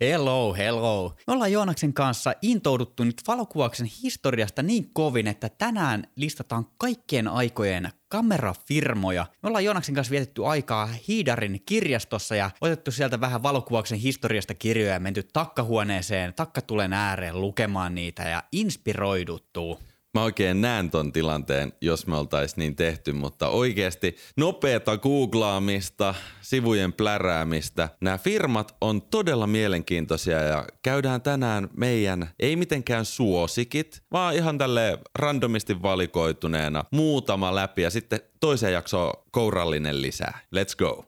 [0.00, 1.14] Hello, hello.
[1.26, 7.88] Me ollaan Joonaksen kanssa intouduttu nyt valokuvauksen historiasta niin kovin, että tänään listataan kaikkien aikojen
[8.08, 9.26] kamerafirmoja.
[9.42, 14.92] Me ollaan Joonaksen kanssa vietetty aikaa Hiidarin kirjastossa ja otettu sieltä vähän valokuvauksen historiasta kirjoja
[14.92, 19.78] ja menty takkahuoneeseen, takkatulen ääreen lukemaan niitä ja inspiroiduttu.
[20.18, 26.92] Mä oikein näen ton tilanteen, jos me oltais niin tehty, mutta oikeasti nopeata googlaamista, sivujen
[26.92, 27.88] pläräämistä.
[28.00, 34.98] Nämä firmat on todella mielenkiintoisia ja käydään tänään meidän, ei mitenkään suosikit, vaan ihan tälle
[35.14, 40.38] randomisti valikoituneena muutama läpi ja sitten toiseen jaksoon kourallinen lisää.
[40.56, 41.04] Let's go!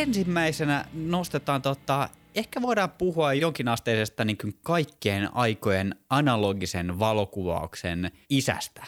[0.00, 8.86] Ensimmäisenä nostetaan tota, ehkä voidaan puhua jonkinasteisesta niin kuin kaikkien aikojen analogisen valokuvauksen isästä.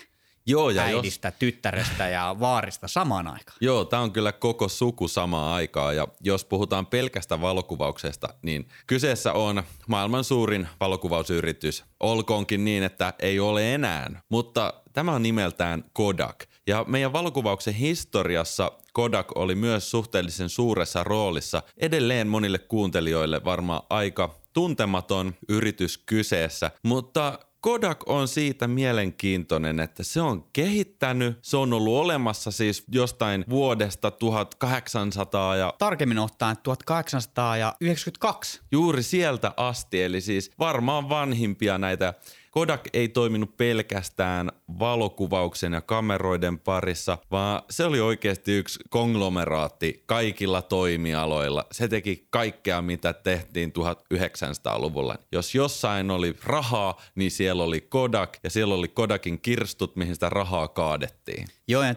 [0.49, 1.35] Joo, ja äidistä, jos...
[1.39, 3.59] tyttärestä ja vaarista samaan aikaan.
[3.61, 9.33] Joo, tämä on kyllä koko suku samaan aikaan ja jos puhutaan pelkästä valokuvauksesta, niin kyseessä
[9.33, 11.85] on maailman suurin valokuvausyritys.
[12.01, 16.45] Olkoonkin niin, että ei ole enää, mutta tämä on nimeltään Kodak.
[16.67, 21.63] Ja meidän valokuvauksen historiassa Kodak oli myös suhteellisen suuressa roolissa.
[21.77, 30.21] Edelleen monille kuuntelijoille varmaan aika tuntematon yritys kyseessä, mutta Kodak on siitä mielenkiintoinen, että se
[30.21, 35.75] on kehittänyt, se on ollut olemassa siis jostain vuodesta 1800 ja...
[35.79, 38.61] Tarkemmin ottaen 1892.
[38.73, 42.15] Juuri sieltä asti, eli siis varmaan vanhimpia näitä
[42.57, 50.63] Kodak ei toiminut pelkästään valokuvauksen ja kameroiden parissa, vaan se oli oikeasti yksi konglomeraatti kaikilla
[50.63, 51.67] toimialoilla.
[51.73, 55.19] Se teki kaikkea, mitä tehtiin 1900-luvulla.
[55.33, 60.29] Jos jossain oli rahaa, niin siellä oli Kodak ja siellä oli Kodakin kirstut, mihin sitä
[60.29, 61.47] rahaa kaadettiin.
[61.69, 61.95] Joo, ja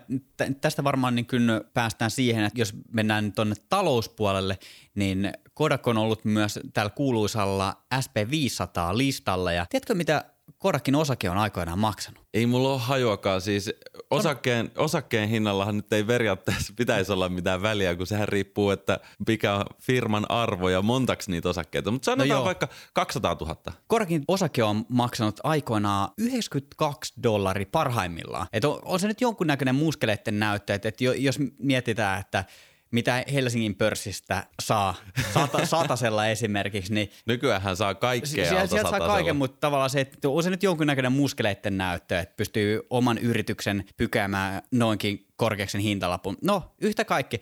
[0.61, 4.57] tästä varmaan niin kyllä päästään siihen, että jos mennään tuonne talouspuolelle,
[4.95, 9.51] niin Kodak on ollut myös täällä kuuluisalla SP500-listalla.
[9.51, 10.25] Ja tiedätkö, mitä
[10.57, 12.25] Kodakin osake on aikoinaan maksanut.
[12.33, 13.41] Ei mulla ole hajuakaan.
[13.41, 13.71] Siis
[14.09, 19.55] osakkeen, osakkeen hinnallahan nyt ei periaatteessa pitäisi olla mitään väliä, kun sehän riippuu, että mikä
[19.55, 21.91] on firman arvo ja montaks niitä osakkeita.
[21.91, 23.55] Mutta sanotaan no vaikka 200 000.
[23.87, 28.47] Kodakin osake on maksanut aikoinaan 92 dollari parhaimmillaan.
[28.53, 32.45] Et on, on se nyt jonkunnäköinen muskeleiden näyttö, että, että jos mietitään, että–
[32.91, 34.95] mitä Helsingin pörssistä saa
[35.33, 36.93] sata, satasella esimerkiksi.
[36.93, 40.63] Niin Nykyään saa kaikkea sieltä, sieltä saa kaiken, mutta tavallaan se, että on se nyt
[40.63, 46.37] jonkinnäköinen muskeleiden näyttö, että pystyy oman yrityksen pykäämään noinkin korkeaksi hintalapun.
[46.41, 47.41] No, yhtä kaikki.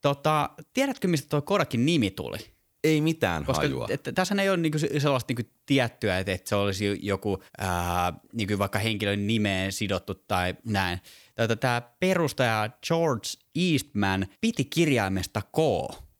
[0.00, 2.38] Tota, tiedätkö, mistä tuo Kodakin nimi tuli?
[2.84, 3.86] Ei mitään Koska hajua.
[3.90, 8.58] Että, tässä ei ole niinku sellaista niinku tiettyä, että, että se olisi joku ää, niinku
[8.58, 11.00] vaikka henkilön nimeen sidottu tai näin.
[11.60, 15.58] Tämä perustaja George Eastman piti kirjaimesta K.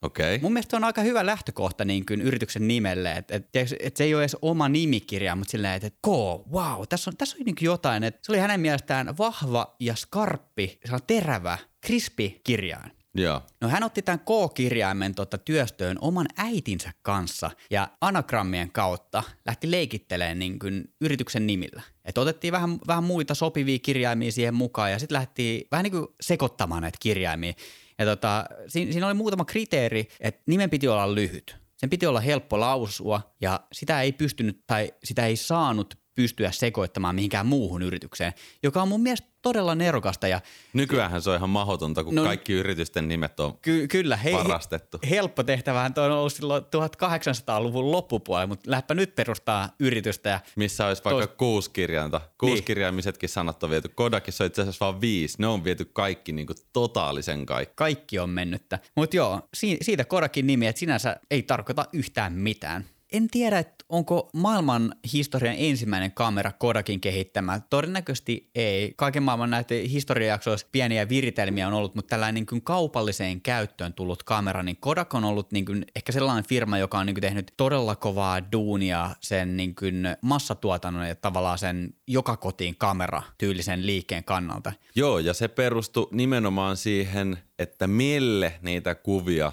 [0.02, 0.38] Okay.
[0.42, 3.48] Mun mielestä on aika hyvä lähtökohta niin kuin yrityksen nimelle, että et,
[3.80, 6.08] et se ei ole edes oma nimikirja, mutta silleen, että et, K,
[6.52, 10.78] wow, tässä on, tässä on niin jotain, että se oli hänen mielestään vahva ja skarppi,
[10.84, 12.92] se on terävä, krispi kirjain.
[13.16, 13.42] Joo.
[13.60, 20.38] No hän otti tämän K-kirjaimen tota työstöön oman äitinsä kanssa ja anagrammien kautta lähti leikittelemään
[20.38, 21.82] niin kuin yrityksen nimillä.
[22.04, 26.06] Et otettiin vähän, vähän muita sopivia kirjaimia siihen mukaan ja sitten lähti vähän niin kuin
[26.20, 27.52] sekoittamaan näitä kirjaimia.
[27.98, 31.56] Ja tota, siinä, siinä oli muutama kriteeri, että nimen piti olla lyhyt.
[31.76, 37.14] Sen piti olla helppo lausua ja sitä ei pystynyt tai sitä ei saanut pystyä sekoittamaan
[37.14, 38.32] mihinkään muuhun yritykseen,
[38.62, 40.28] joka on mun mielestä todella nerokasta.
[40.28, 40.40] Ja,
[40.72, 44.98] Nykyään se on ihan mahdotonta, kun no, kaikki yritysten nimet on ky- kyllä, hei, varastettu.
[45.10, 50.30] Helppo tehtävähän tuo on ollut silloin 1800-luvun loppupuolella, mutta lähdepä nyt perustaa yritystä.
[50.30, 51.36] Ja Missä olisi vaikka tois...
[51.38, 52.20] kuusi kirjainta.
[52.38, 53.32] Kuusikirjaimisetkin niin.
[53.32, 53.88] sanat on viety.
[53.88, 55.36] Kodakissa on itse asiassa vain viisi.
[55.38, 57.74] Ne on viety kaikki niin kuin totaalisen kaikki.
[57.76, 58.78] Kaikki on mennyttä.
[58.96, 59.40] Mutta joo,
[59.82, 62.84] siitä Kodakin nimi, että sinänsä ei tarkoita yhtään mitään.
[63.12, 67.60] En tiedä, että onko maailman historian ensimmäinen kamera Kodakin kehittämä.
[67.70, 68.94] Todennäköisesti ei.
[68.96, 74.22] Kaiken maailman näitä historiajaksoissa pieniä viritelmiä on ollut, mutta tällainen niin kuin kaupalliseen käyttöön tullut
[74.22, 77.54] kamera, niin Kodak on ollut niin kuin ehkä sellainen firma, joka on niin kuin tehnyt
[77.56, 84.24] todella kovaa duunia sen niin kuin massatuotannon ja tavallaan sen joka kotiin kamera tyylisen liikkeen
[84.24, 84.72] kannalta.
[84.96, 89.52] Joo, ja se perustui nimenomaan siihen, että mille niitä kuvia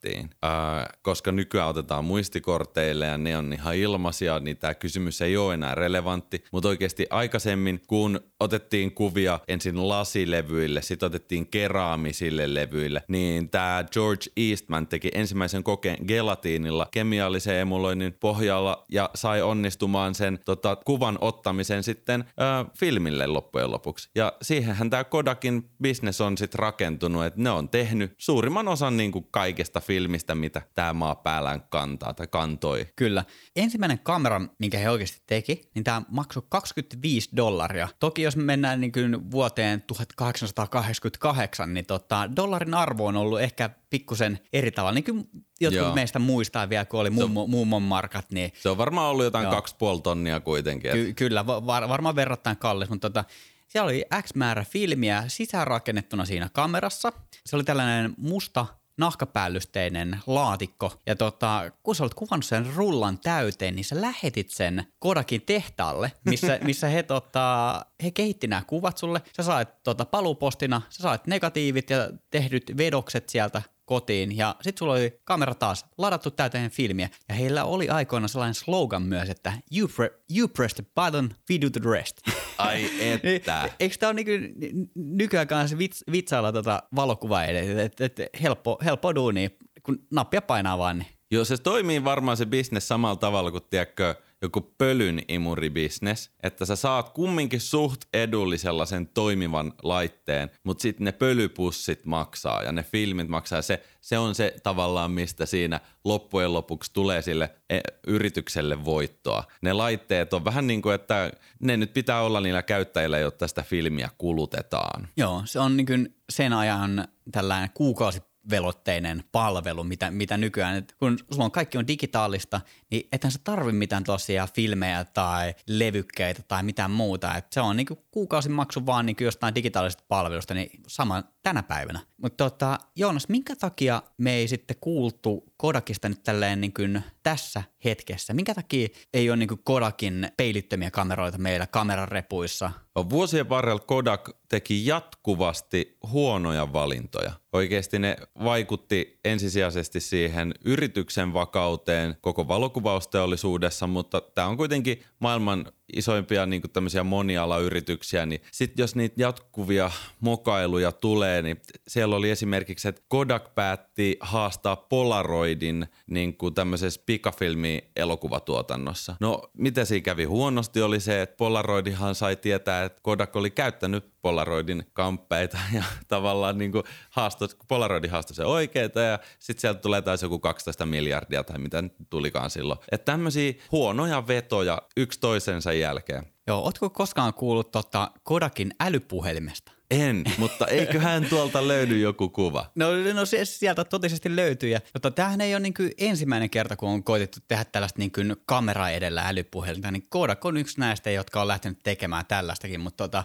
[0.00, 0.30] otettiin.
[0.42, 5.54] Ää, koska nykyään otetaan muistikorteille ja ne on ihan ilmaisia, niin tämä kysymys ei ole
[5.54, 6.44] enää relevantti.
[6.52, 14.26] Mutta oikeasti aikaisemmin, kun otettiin kuvia ensin lasilevyille, sitten otettiin keraamisille levyille, niin tämä George
[14.36, 21.82] Eastman teki ensimmäisen kokeen gelatiinilla kemiallisen emuloinnin pohjalla ja sai onnistumaan sen tota, kuvan ottamisen
[21.82, 24.10] sitten ää, filmille loppujen lopuksi.
[24.14, 29.12] Ja siihenhän tämä Kodakin business on sitten rakentunut, että ne on tehnyt suurimman osan niin
[29.12, 32.86] kuin kaikesta filmistä, mitä tämä maa päällään kantaa tai kantoi.
[32.96, 33.24] Kyllä.
[33.56, 37.88] Ensimmäinen kamera, minkä he oikeasti teki, niin tämä maksoi 25 dollaria.
[37.98, 44.38] Toki jos mennään niin kuin vuoteen 1888, niin tota, dollarin arvo on ollut ehkä pikkusen
[44.52, 44.94] eri tavalla.
[44.94, 45.28] Niin kuin
[45.60, 45.94] jotkut Joo.
[45.94, 48.32] meistä muistaa vielä, kun oli mummo, mummon markat.
[48.32, 49.52] Niin, se on varmaan ollut jotain Joo.
[49.54, 50.92] kaksi puoli tonnia kuitenkin.
[50.92, 53.24] Ky- kyllä, var- varmaan verrattain kallis, mutta tota,
[53.68, 57.12] siellä oli X määrä filmiä sisäänrakennettuna siinä kamerassa.
[57.46, 58.66] Se oli tällainen musta
[59.00, 60.92] nahkapäällysteinen laatikko.
[61.06, 66.12] Ja tota, kun sä olet kuvannut sen rullan täyteen, niin sä lähetit sen Kodakin tehtaalle,
[66.24, 69.22] missä, missä he, tota, he kehitti nämä kuvat sulle.
[69.36, 74.92] Sä sait tota, palupostina, sä sait negatiivit ja tehdyt vedokset sieltä kotiin ja sitten sulla
[74.92, 79.88] oli kamera taas ladattu täyteen filmiä ja heillä oli aikoina sellainen slogan myös, että you,
[79.88, 82.20] pre- you press the button, we do the rest.
[82.62, 82.90] Ai
[83.22, 83.70] että.
[83.80, 84.54] Eikö tämä ole niinku
[84.94, 90.42] nykyään kanssa vits, vitsailla tota valokuvaa että et, et, et, helppo, helppo duuni, kun nappia
[90.42, 90.98] painaa vaan.
[90.98, 91.08] Niin.
[91.30, 96.76] Joo, se toimii varmaan se bisnes samalla tavalla kuin, tiedätkö, joku pölyn imuribisnes, että sä
[96.76, 103.28] saat kumminkin suht edullisella sen toimivan laitteen, mutta sitten ne pölypussit maksaa ja ne filmit
[103.28, 109.44] maksaa se, se on se tavallaan, mistä siinä loppujen lopuksi tulee sille e, yritykselle voittoa.
[109.62, 111.30] Ne laitteet on vähän niin kuin, että
[111.62, 115.08] ne nyt pitää olla niillä käyttäjillä, jotta sitä filmiä kulutetaan.
[115.16, 118.20] Joo, se on niin kuin sen ajan tällainen kuukausi
[118.50, 122.60] velotteinen palvelu, mitä, mitä nykyään, että kun sulla on kaikki on digitaalista,
[122.90, 127.34] niin ethän sä tarvi mitään tosiaan filmejä tai levykkeitä tai mitään muuta.
[127.34, 132.00] Et se on niinku kuukausimaksu vaan niinku jostain digitaalisesta palvelusta, niin sama tänä päivänä.
[132.16, 137.62] Mutta tota, Joonas, minkä takia me ei sitten kuultu Kodakista nyt tälleen niin kuin tässä
[137.84, 138.34] hetkessä?
[138.34, 142.72] Minkä takia ei ole niin kuin Kodakin peilittömiä kameroita meillä kamerarepuissa?
[143.10, 147.32] Vuosien varrella Kodak teki jatkuvasti huonoja valintoja.
[147.52, 156.46] Oikeasti ne vaikutti ensisijaisesti siihen yrityksen vakauteen koko valokuvausteollisuudessa, mutta tämä on kuitenkin maailman isoimpia
[156.46, 159.90] niin kuin tämmöisiä monialayrityksiä, niin sitten jos niitä jatkuvia
[160.20, 169.16] mokailuja tulee, niin siellä oli esimerkiksi, että Kodak päätti haastaa Polaroidin niin kuin tämmöisessä pikafilmi-elokuvatuotannossa.
[169.20, 174.09] No, mitä siinä kävi huonosti oli se, että Polaroidihan sai tietää, että Kodak oli käyttänyt
[174.22, 180.02] Polaroidin kamppeita ja tavallaan niin kuin haastoi, Polaroidin haastoi se oikeita ja sitten sieltä tulee
[180.02, 182.80] taas joku 12 miljardia tai mitä tulikaan silloin.
[182.92, 186.26] Että tämmöisiä huonoja vetoja yksi toisensa jälkeen.
[186.46, 189.72] Joo, ootko koskaan kuullut tota Kodakin älypuhelimesta?
[189.90, 192.70] En, mutta eiköhän tuolta löydy joku kuva.
[192.74, 194.70] No, no se sieltä totisesti löytyy.
[194.70, 198.12] Ja, mutta tämähän ei ole niin kuin ensimmäinen kerta, kun on koitettu tehdä tällaista niin
[198.12, 199.90] kuin kamera edellä älypuhelinta.
[199.90, 203.24] Niin Kodak on yksi näistä, jotka on lähtenyt tekemään tällaistakin, mutta tota,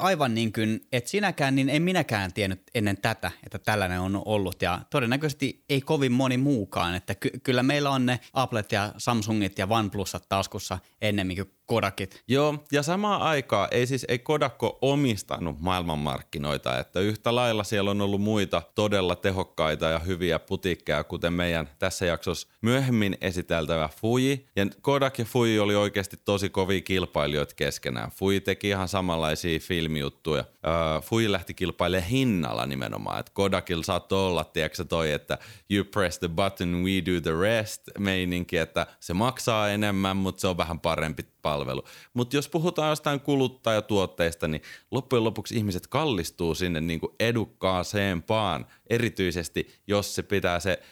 [0.00, 4.62] aivan niin kuin, että sinäkään, niin en minäkään tiennyt ennen tätä, että tällainen on ollut.
[4.62, 9.58] Ja todennäköisesti ei kovin moni muukaan, että ky- kyllä meillä on ne Applet ja Samsungit
[9.58, 12.22] ja OnePlusat taskussa ennemmin kuin Kodakit.
[12.28, 18.00] Joo, ja samaan aikaan ei siis ei Kodakko omistanut maailmanmarkkinoita, että yhtä lailla siellä on
[18.00, 24.46] ollut muita todella tehokkaita ja hyviä putiikkeja, kuten meidän tässä jaksossa myöhemmin esiteltävä Fuji.
[24.56, 28.10] Ja Kodak ja Fuji oli oikeasti tosi kovia kilpailijoita keskenään.
[28.10, 30.44] Fuji teki ihan samanlaisia filmijuttuja.
[30.44, 35.38] Uh, Fuji lähti kilpailemaan hinnalla nimenomaan, että Kodakilla saattoi olla, tiedätkö toi, että
[35.70, 40.48] you press the button, we do the rest meininki, että se maksaa enemmän, mutta se
[40.48, 41.82] on vähän parempi palvelu.
[42.14, 49.74] Mutta jos puhutaan jostain kuluttajatuotteista, niin loppujen lopuksi ihmiset kallistuu sinne niin kuin edukkaaseenpaan, erityisesti
[49.86, 50.82] jos se pitää se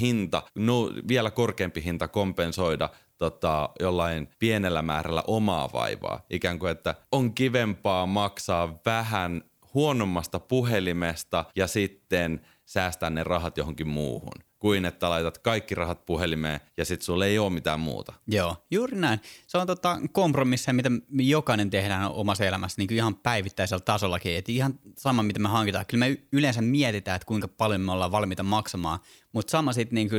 [0.00, 2.88] hinta, no, vielä korkeampi hinta kompensoida
[3.22, 6.20] tota, jollain pienellä määrällä omaa vaivaa.
[6.30, 9.42] Ikään kuin, että on kivempaa maksaa vähän
[9.74, 16.60] huonommasta puhelimesta ja sitten säästää ne rahat johonkin muuhun kuin että laitat kaikki rahat puhelimeen
[16.76, 18.12] ja sitten sulla ei ole mitään muuta.
[18.26, 19.20] Joo, juuri näin.
[19.46, 24.36] Se on tota kompromisseja, mitä me jokainen tehdään omassa elämässä niin kuin ihan päivittäisellä tasollakin.
[24.36, 25.86] Et ihan sama, mitä me hankitaan.
[25.86, 28.98] Kyllä me yleensä mietitään, että kuinka paljon me ollaan valmiita maksamaan,
[29.32, 30.10] mutta sama sitten niin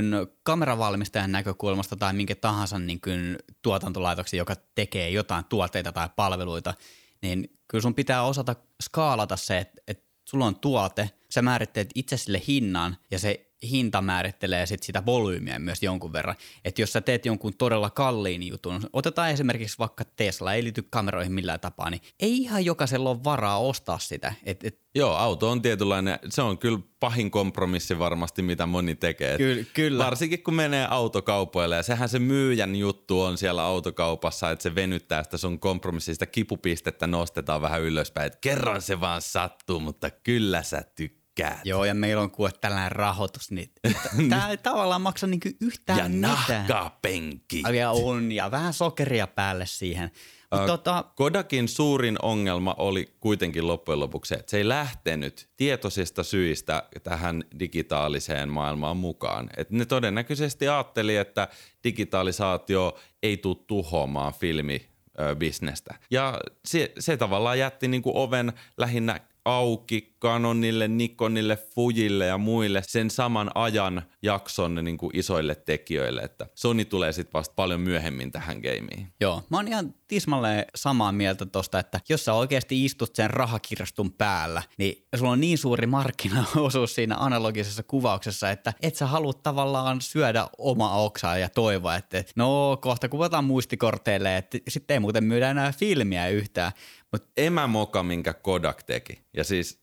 [0.44, 6.74] kameravalmistajan näkökulmasta tai minkä tahansa niin kuin tuotantolaitoksen, joka tekee jotain tuotteita tai palveluita,
[7.22, 12.18] niin kyllä sun pitää osata skaalata se, että, että sulla on tuote, sä määrittelet itse
[12.18, 16.36] sille hinnan ja se hinta määrittelee sit sitä volyymiä myös jonkun verran.
[16.66, 21.34] Että jos sä teet jonkun todella kalliin jutun, otetaan esimerkiksi vaikka Tesla, ei liity kameroihin
[21.34, 24.34] millään tapaa, niin ei ihan jokaisella ole varaa ostaa sitä.
[24.44, 29.38] Et, et Joo, auto on tietynlainen, se on kyllä pahin kompromissi varmasti, mitä moni tekee.
[29.38, 30.06] Ky- kyllä.
[30.06, 35.24] Varsinkin kun menee autokaupoille ja sehän se myyjän juttu on siellä autokaupassa, että se venyttää
[35.24, 40.84] sitä sun kompromissista kipupistettä nostetaan vähän ylöspäin, että kerran se vaan sattuu, mutta kyllä sä
[40.96, 41.23] tykkäät.
[41.64, 43.72] Joo, ja meillä on kuule tällainen rahoitus, niin
[44.30, 46.68] tämä ei tavallaan maksa niinku yhtään ja mitään.
[46.68, 47.64] nahkapenkki.
[47.74, 50.12] Ja on, ja vähän sokeria päälle siihen.
[50.60, 56.84] Mut tota, Kodakin suurin ongelma oli kuitenkin loppujen lopuksi että se ei lähtenyt tietoisista syistä
[57.04, 59.50] tähän digitaaliseen maailmaan mukaan.
[59.58, 61.48] Et ne todennäköisesti ajatteli, että
[61.84, 64.90] digitalisaatio ei tule tuhoamaan filmi
[65.38, 65.96] bisnestä.
[66.12, 73.10] Ja se, se tavallaan jätti niinku oven lähinnä auki Canonille, Nikonille, Fujille ja muille sen
[73.10, 78.58] saman ajan jakson niin kuin isoille tekijöille, että Sony tulee sitten vasta paljon myöhemmin tähän
[78.58, 79.14] gameen.
[79.22, 84.14] Joo, mä oon ihan tismalleen samaa mieltä tosta, että jos sä oikeasti istut sen rahakirstun
[84.14, 90.02] päällä, niin sulla on niin suuri markkinaosuus siinä analogisessa kuvauksessa, että et sä halua tavallaan
[90.02, 95.50] syödä oma oksaa ja toivoa, että no kohta kuvataan muistikorteille, että sitten ei muuten myydä
[95.50, 96.72] enää filmiä yhtään.
[97.12, 99.26] Mut Emämoka, minkä Kodak teki.
[99.34, 99.83] Ja siis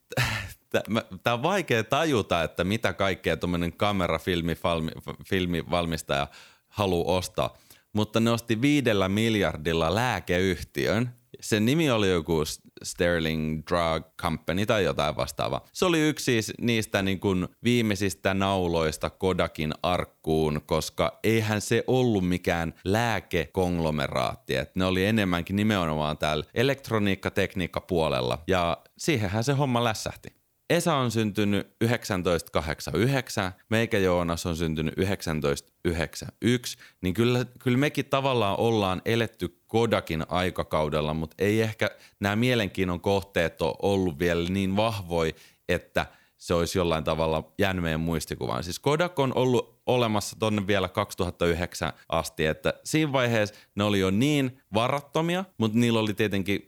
[1.23, 6.27] tämä on vaikea tajuta, että mitä kaikkea tuommoinen kamerafilmivalmistaja
[6.69, 7.57] haluaa ostaa.
[7.93, 11.21] Mutta ne osti viidellä miljardilla lääkeyhtiön.
[11.41, 12.43] Sen nimi oli joku
[12.83, 15.65] Sterling Drug Company tai jotain vastaavaa.
[15.73, 22.29] Se oli yksi siis niistä niin kuin viimeisistä nauloista Kodakin arkkuun, koska eihän se ollut
[22.29, 24.57] mikään lääkekonglomeraatti.
[24.57, 28.39] Et ne oli enemmänkin nimenomaan täällä elektroniikka-tekniikka puolella.
[28.47, 30.40] Ja siihenhän se homma lässähti.
[30.71, 39.03] Esa on syntynyt 1989, meikä Joonas on syntynyt 1991, niin kyllä, kyllä mekin tavallaan ollaan
[39.05, 45.35] eletty Kodakin aikakaudella, mutta ei ehkä nämä mielenkiinnon kohteet ole ollut vielä niin vahvoi,
[45.69, 46.07] että
[46.39, 48.65] se olisi jollain tavalla jäänyt meidän muistikuvaan.
[48.65, 54.11] Siis Kodak on ollut olemassa tonne vielä 2009 asti, että siinä vaiheessa ne oli jo
[54.11, 56.63] niin varattomia, mutta niillä oli tietenkin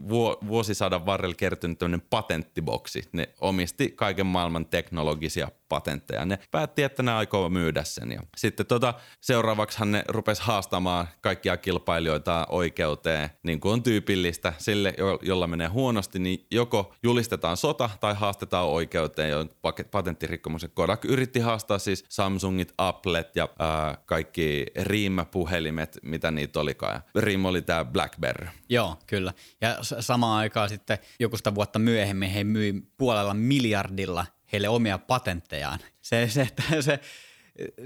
[0.48, 3.02] vuosisadan varrella kertynyt tämmöinen patenttiboksi.
[3.12, 6.24] Ne omisti kaiken maailman teknologisia patentteja.
[6.24, 8.12] Ne päätti, että ne aikoo myydä sen.
[8.12, 14.94] Ja sitten tota, seuraavaksihan ne rupes haastamaan kaikkia kilpailijoita oikeuteen, niin kuin on tyypillistä sille,
[15.22, 19.46] jolla menee huonosti, niin joko julistetaan sota tai haastetaan oikeuteen, jo
[19.90, 22.72] patenttirikkomuksen Kodak yritti haastaa siis Samsungit,
[23.12, 27.02] Applet ja ää, kaikki Riimä-puhelimet, mitä niitä olikaan.
[27.18, 28.48] Riim oli tämä BlackBerry.
[28.68, 29.32] Joo, kyllä.
[29.60, 35.78] Ja samaan aikaan sitten joku sitä vuotta myöhemmin he myi puolella miljardilla heille omia patenttejaan.
[36.00, 36.48] Se, se,
[36.80, 37.00] se,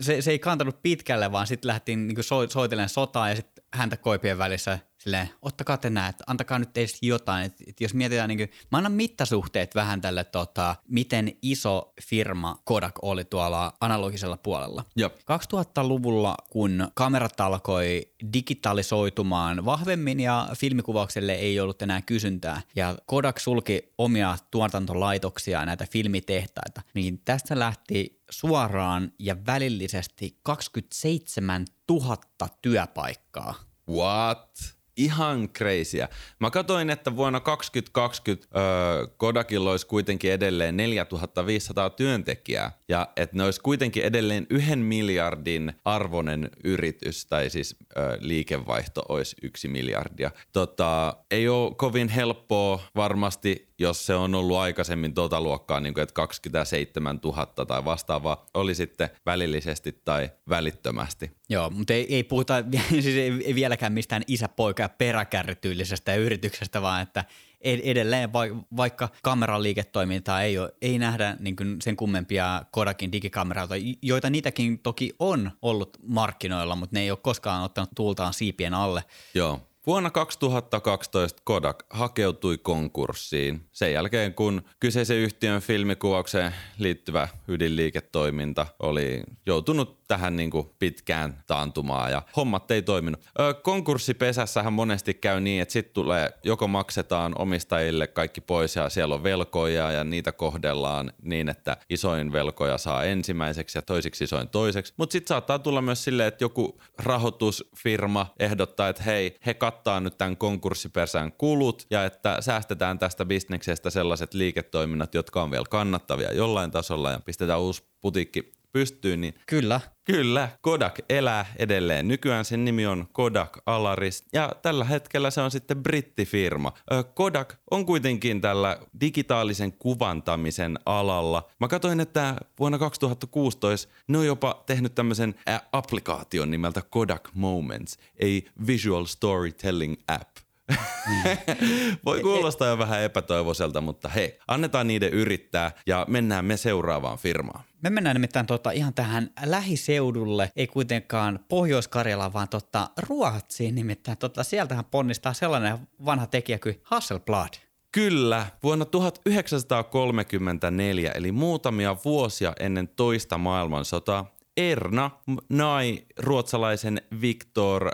[0.00, 3.96] se, se ei kantanut pitkälle, vaan sitten lähdettiin niin so, soitellen sotaa ja sitten häntä
[3.96, 7.46] koipien välissä silleen, ottakaa te näet, antakaa nyt teistä jotain.
[7.46, 12.58] Et, et jos mietitään, niin kuin, mä annan mittasuhteet vähän tälle, tota, miten iso firma
[12.64, 14.84] Kodak oli tuolla analogisella puolella.
[14.96, 15.14] Jop.
[15.14, 23.92] 2000-luvulla, kun kamerat alkoi digitalisoitumaan vahvemmin ja filmikuvaukselle ei ollut enää kysyntää, ja Kodak sulki
[23.98, 32.16] omia tuotantolaitoksia, näitä filmitehtaita, niin tästä lähti suoraan ja välillisesti 27 000
[32.62, 33.54] työpaikkaa.
[33.90, 34.75] What?
[34.96, 36.08] Ihan kreisiä.
[36.40, 43.44] Mä katsoin, että vuonna 2020 öö, Kodakilla olisi kuitenkin edelleen 4500 työntekijää ja että ne
[43.44, 50.30] olisi kuitenkin edelleen yhden miljardin arvonen yritys tai siis öö, liikevaihto olisi yksi miljardia.
[50.52, 56.02] Tota, ei ole kovin helppoa varmasti jos se on ollut aikaisemmin tuota luokkaa, niin kuin,
[56.02, 61.30] että 27 000 tai vastaavaa, oli sitten välillisesti tai välittömästi.
[61.48, 62.54] Joo, mutta ei, ei puhuta
[62.90, 67.24] siis ei, ei vieläkään mistään isä-poika- ja peräkärrytyylisestä yrityksestä, vaan että
[67.60, 68.32] edelleen
[68.76, 74.78] vaikka kameran liiketoimintaa ei, ole, ei nähdä niin kuin sen kummempia Kodakin digikameroita, joita niitäkin
[74.78, 79.04] toki on ollut markkinoilla, mutta ne ei ole koskaan ottanut tuultaan siipien alle.
[79.34, 79.60] Joo.
[79.86, 90.05] Vuonna 2012 Kodak hakeutui konkurssiin sen jälkeen, kun kyseisen yhtiön filmikuvaukseen liittyvä ydinliiketoiminta oli joutunut
[90.08, 93.20] tähän niin kuin pitkään taantumaan ja hommat ei toiminut.
[93.40, 99.14] Ö, konkurssipesässähän monesti käy niin, että sitten tulee, joko maksetaan omistajille kaikki pois ja siellä
[99.14, 104.94] on velkoja ja niitä kohdellaan niin, että isoin velkoja saa ensimmäiseksi ja toisiksi isoin toiseksi.
[104.96, 110.18] Mutta sitten saattaa tulla myös silleen, että joku rahoitusfirma ehdottaa, että hei, he kattaa nyt
[110.18, 116.70] tämän konkurssipesän kulut ja että säästetään tästä bisneksestä sellaiset liiketoiminnat, jotka on vielä kannattavia jollain
[116.70, 119.80] tasolla ja pistetään uusi putiikki pystyyn, niin Kyllä.
[120.04, 122.08] Kyllä, Kodak elää edelleen.
[122.08, 126.72] Nykyään sen nimi on Kodak Alaris ja tällä hetkellä se on sitten brittifirma.
[127.14, 131.50] Kodak on kuitenkin tällä digitaalisen kuvantamisen alalla.
[131.60, 135.34] Mä katsoin, että vuonna 2016 ne on jopa tehnyt tämmöisen
[135.72, 140.45] applikaation nimeltä Kodak Moments, a visual storytelling app.
[142.04, 147.64] Voi kuulostaa jo vähän epätoivoiselta, mutta hei, annetaan niiden yrittää ja mennään me seuraavaan firmaan.
[147.82, 154.18] Me mennään nimittäin tota, ihan tähän lähiseudulle, ei kuitenkaan Pohjois-Karjalaan, vaan tota, Ruotsiin nimittäin.
[154.18, 157.54] Tota, sieltähän ponnistaa sellainen vanha tekijä kuin Hasselblad.
[157.92, 165.10] Kyllä, vuonna 1934, eli muutamia vuosia ennen toista maailmansotaa, Erna
[165.48, 167.90] nai ruotsalaisen Viktor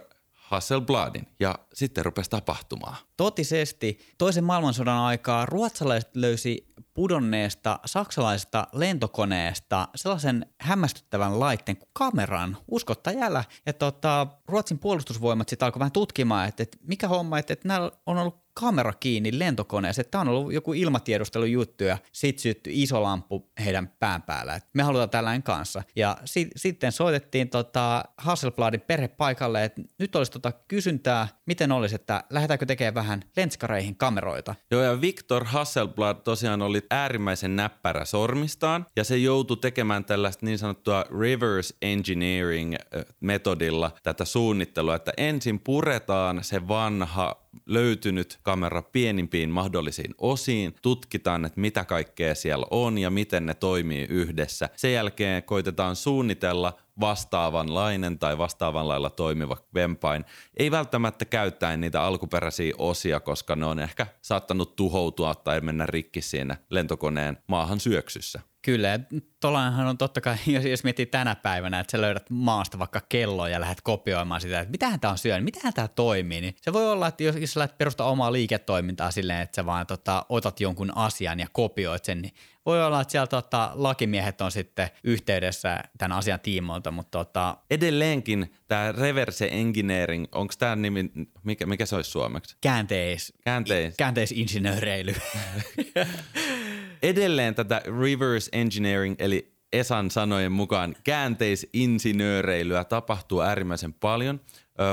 [0.53, 2.97] Hasselbladin ja sitten rupesi tapahtumaan.
[3.17, 13.45] Totisesti toisen maailmansodan aikaa ruotsalaiset löysi pudonneesta saksalaisesta lentokoneesta sellaisen hämmästyttävän laitteen kuin kameran uskottajalla.
[13.67, 17.91] Ja tota, Ruotsin puolustusvoimat sitten alkoi vähän tutkimaan, että, että mikä homma, että, että nämä
[18.07, 20.05] on ollut kamera kiinni lentokoneessa.
[20.05, 24.55] Tämä on ollut joku ilmatiedustelujuttu ja sitten syttyi iso lamppu heidän pään päällä.
[24.55, 25.83] Et me halutaan tällainen kanssa.
[25.97, 32.25] Ja si- sitten soitettiin tota Hasselbladin perhepaikalle, että nyt olisi tota kysyntää, miten olisi, että
[32.31, 34.55] lähdetäänkö tekemään vähän lenskareihin kameroita.
[34.71, 40.59] Joo ja Victor Hasselblad tosiaan oli äärimmäisen näppärä sormistaan ja se joutui tekemään tällaista niin
[40.59, 42.75] sanottua reverse engineering
[43.21, 51.61] metodilla tätä suunnittelua, että ensin puretaan se vanha löytynyt kamera pienimpiin mahdollisiin osiin, tutkitaan, että
[51.61, 54.69] mitä kaikkea siellä on ja miten ne toimii yhdessä.
[54.77, 60.25] Sen jälkeen koitetaan suunnitella vastaavanlainen tai vastaavan lailla toimiva vempain.
[60.57, 66.21] Ei välttämättä käyttäen niitä alkuperäisiä osia, koska ne on ehkä saattanut tuhoutua tai mennä rikki
[66.21, 68.52] siinä lentokoneen maahan syöksyssä.
[68.63, 68.99] Kyllä, ja
[69.41, 73.49] tuollainenhan on totta kai, jos, jos miettii tänä päivänä, että sä löydät maasta vaikka kelloa
[73.49, 76.91] ja lähdet kopioimaan sitä, että mitähän tämä on syönyt, mitähän tämä toimii, niin se voi
[76.91, 80.61] olla, että jos, jos sä lähdet perustaa omaa liiketoimintaa silleen, että sä vaan tota, otat
[80.61, 82.35] jonkun asian ja kopioit sen, niin
[82.67, 87.57] voi olla, että siellä tota, lakimiehet on sitten yhteydessä tämän asian tiimoilta, mutta tota...
[87.71, 91.11] Edelleenkin tämä reverse engineering, onko tämä nimi,
[91.45, 92.57] mikä, mikä se olisi suomeksi?
[92.61, 93.33] Käänteis.
[93.45, 93.97] Käänteis.
[93.97, 95.15] Käänteisinsinööreily.
[97.03, 104.41] Edelleen tätä reverse engineering, eli Esan sanojen mukaan käänteisinsinööreilyä tapahtuu äärimmäisen paljon–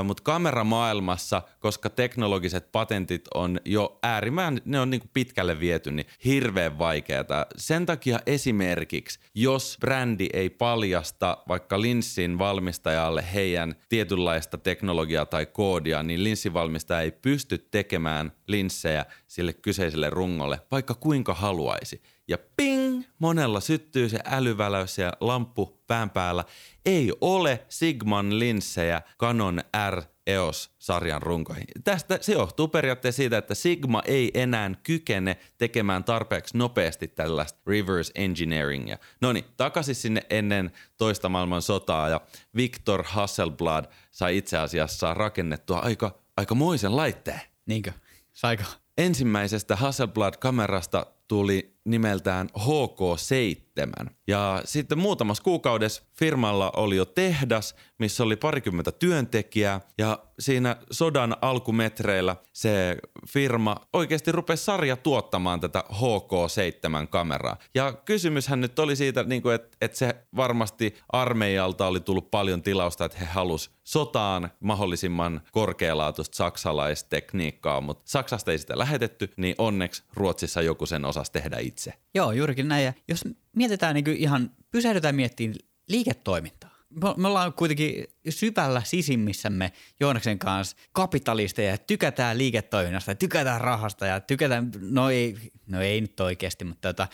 [0.04, 6.78] mutta kameramaailmassa, koska teknologiset patentit on jo äärimmäisen, ne on niin pitkälle viety, niin hirveän
[6.78, 7.46] vaikeata.
[7.56, 16.02] Sen takia esimerkiksi, jos brändi ei paljasta vaikka linssin valmistajalle heidän tietynlaista teknologiaa tai koodia,
[16.02, 22.02] niin linssivalmistaja ei pysty tekemään linssejä sille kyseiselle rungolle, vaikka kuinka haluaisi.
[22.30, 26.44] Ja ping, monella syttyy se älyväläys ja lamppu pään päällä.
[26.86, 31.64] Ei ole Sigman linssejä Canon R EOS-sarjan runkoihin.
[31.84, 38.12] Tästä se johtuu periaatteessa siitä, että Sigma ei enää kykene tekemään tarpeeksi nopeasti tällaista reverse
[38.14, 38.98] engineeringia.
[39.20, 42.20] No niin, takaisin sinne ennen toista maailman sotaa ja
[42.56, 47.40] Victor Hasselblad sai itse asiassa rakennettua aika, aika moisen laitteen.
[47.66, 47.92] Niinkö?
[48.32, 48.62] Saiko?
[48.98, 54.10] Ensimmäisestä Hasselblad-kamerasta tuli nimeltään HK7.
[54.28, 61.36] Ja sitten muutamassa kuukaudessa firmalla oli jo tehdas, missä oli parikymmentä työntekijää ja siinä sodan
[61.40, 62.96] alkumetreillä se
[63.28, 67.56] firma oikeasti rupesi sarja tuottamaan tätä HK7-kameraa.
[67.74, 73.04] Ja kysymyshän nyt oli siitä, niin että, että se varmasti armeijalta oli tullut paljon tilausta,
[73.04, 80.62] että he halus sotaan mahdollisimman korkealaatuista saksalaistekniikkaa, mutta Saksasta ei sitä lähetetty, niin onneksi Ruotsissa
[80.62, 81.69] joku sen osasi tehdä itse.
[82.14, 82.84] Joo, juurikin näin.
[82.84, 83.24] Ja jos
[83.56, 86.70] mietitään niin ihan, pysähdytään miettimään liiketoimintaa.
[87.16, 94.20] Me ollaan kuitenkin syvällä sisimmissämme Joonaksen kanssa kapitalisteja ja tykätään liiketoiminnasta ja tykätään rahasta ja
[94.20, 97.08] tykätään, no ei, no ei nyt oikeasti, mutta tota,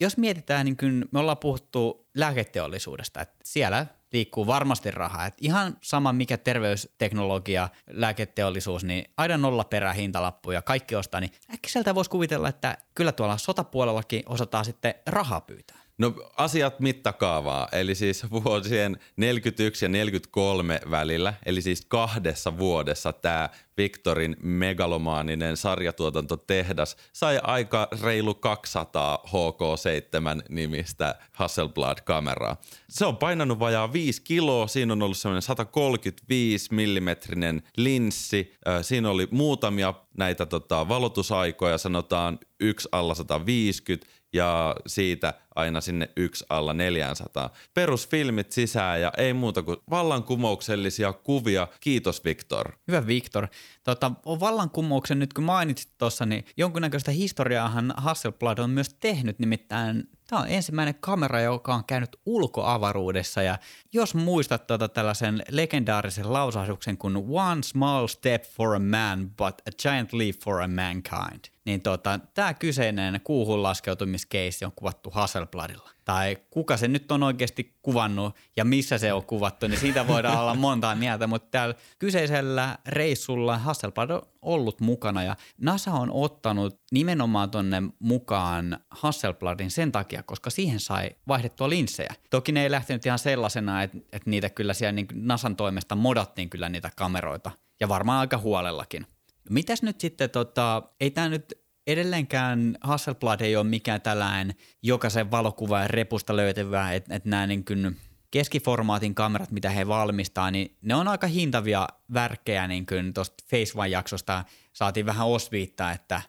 [0.00, 5.26] jos mietitään, niin kuin me ollaan puhuttu lääketeollisuudesta, että siellä liikkuu varmasti rahaa.
[5.26, 11.32] Et ihan sama mikä terveysteknologia, lääketeollisuus, niin aina nolla perää hintalappu ja kaikki ostaa, niin
[11.54, 15.87] äkkiseltä voisi kuvitella, että kyllä tuolla sotapuolellakin osataan sitten rahaa pyytää.
[15.98, 23.48] No asiat mittakaavaa, eli siis vuosien 41 ja 43 välillä, eli siis kahdessa vuodessa tämä
[23.76, 32.56] Victorin megalomaaninen sarjatuotantotehdas sai aika reilu 200 HK7-nimistä Hasselblad-kameraa.
[32.88, 39.28] Se on painanut vajaa 5 kiloa, siinä on ollut semmoinen 135 millimetrinen linssi, siinä oli
[39.30, 47.50] muutamia näitä tota, valotusaikoja, sanotaan yksi alla 150 ja siitä aina sinne yksi alla 400.
[47.74, 51.68] Perusfilmit sisään ja ei muuta kuin vallankumouksellisia kuvia.
[51.80, 52.72] Kiitos Victor.
[52.88, 53.48] Hyvä Victor.
[53.84, 60.42] Tota, vallankumouksen nyt kun mainitsit tuossa, niin jonkunnäköistä historiaahan Hasselblad on myös tehnyt, nimittäin Tämä
[60.42, 63.58] on ensimmäinen kamera, joka on käynyt ulkoavaruudessa ja
[63.92, 69.70] jos muistat tuota tällaisen legendaarisen lausahduksen kuin One small step for a man but a
[69.82, 76.36] giant leap for a mankind, niin tota, tämä kyseinen kuuhun laskeutumiskeissi on kuvattu Hasselbladilla tai
[76.50, 80.54] kuka se nyt on oikeasti kuvannut ja missä se on kuvattu, niin siitä voidaan olla
[80.68, 87.50] montaa mieltä, mutta täällä kyseisellä reissulla Hasselblad on ollut mukana ja NASA on ottanut nimenomaan
[87.50, 92.14] tonne mukaan Hasselbladin sen takia, koska siihen sai vaihdettua linssejä.
[92.30, 96.50] Toki ne ei lähtenyt ihan sellaisena, että, että niitä kyllä siellä niin NASAn toimesta modattiin
[96.50, 97.50] kyllä niitä kameroita
[97.80, 99.06] ja varmaan aika huolellakin.
[99.50, 101.54] Mitäs nyt sitten, tota, ei tämä nyt
[101.86, 107.96] edelleenkään Hasselblad ei ole mikään tällainen jokaisen valokuvan repusta löytyvää, että et nämä niin kuin
[108.30, 113.78] keskiformaatin kamerat, mitä he valmistaa, niin ne on aika hintavia värkkejä, niin kuin tuosta Face
[113.78, 116.22] One-jaksosta saatiin vähän osviittaa, että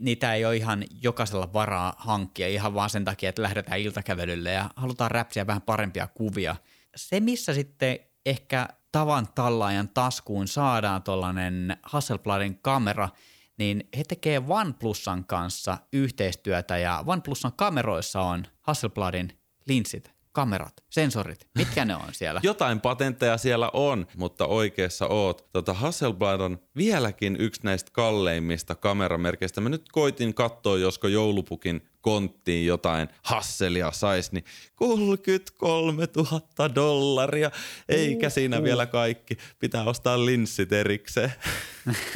[0.00, 4.70] niitä ei ole ihan jokaisella varaa hankkia ihan vaan sen takia, että lähdetään iltakävelylle ja
[4.76, 6.56] halutaan räpsiä vähän parempia kuvia.
[6.96, 13.08] Se, missä sitten ehkä tavan tallaajan taskuun saadaan tuollainen Hasselbladin kamera–
[13.58, 21.84] niin he tekee OnePlusan kanssa yhteistyötä ja OnePlusan kameroissa on Hasselbladin linssit, kamerat, sensorit, mitkä
[21.84, 22.40] ne on siellä?
[22.52, 25.48] Jotain patentteja siellä on, mutta oikeassa oot.
[25.52, 29.60] Tota Hasselblad on vieläkin yksi näistä kalleimmista kameramerkeistä.
[29.60, 37.50] Mä nyt koitin katsoa, josko joulupukin konttiin jotain hasselia saisi, niin 33 000 dollaria,
[37.88, 39.36] eikä siinä vielä kaikki.
[39.58, 41.32] Pitää ostaa linssit erikseen.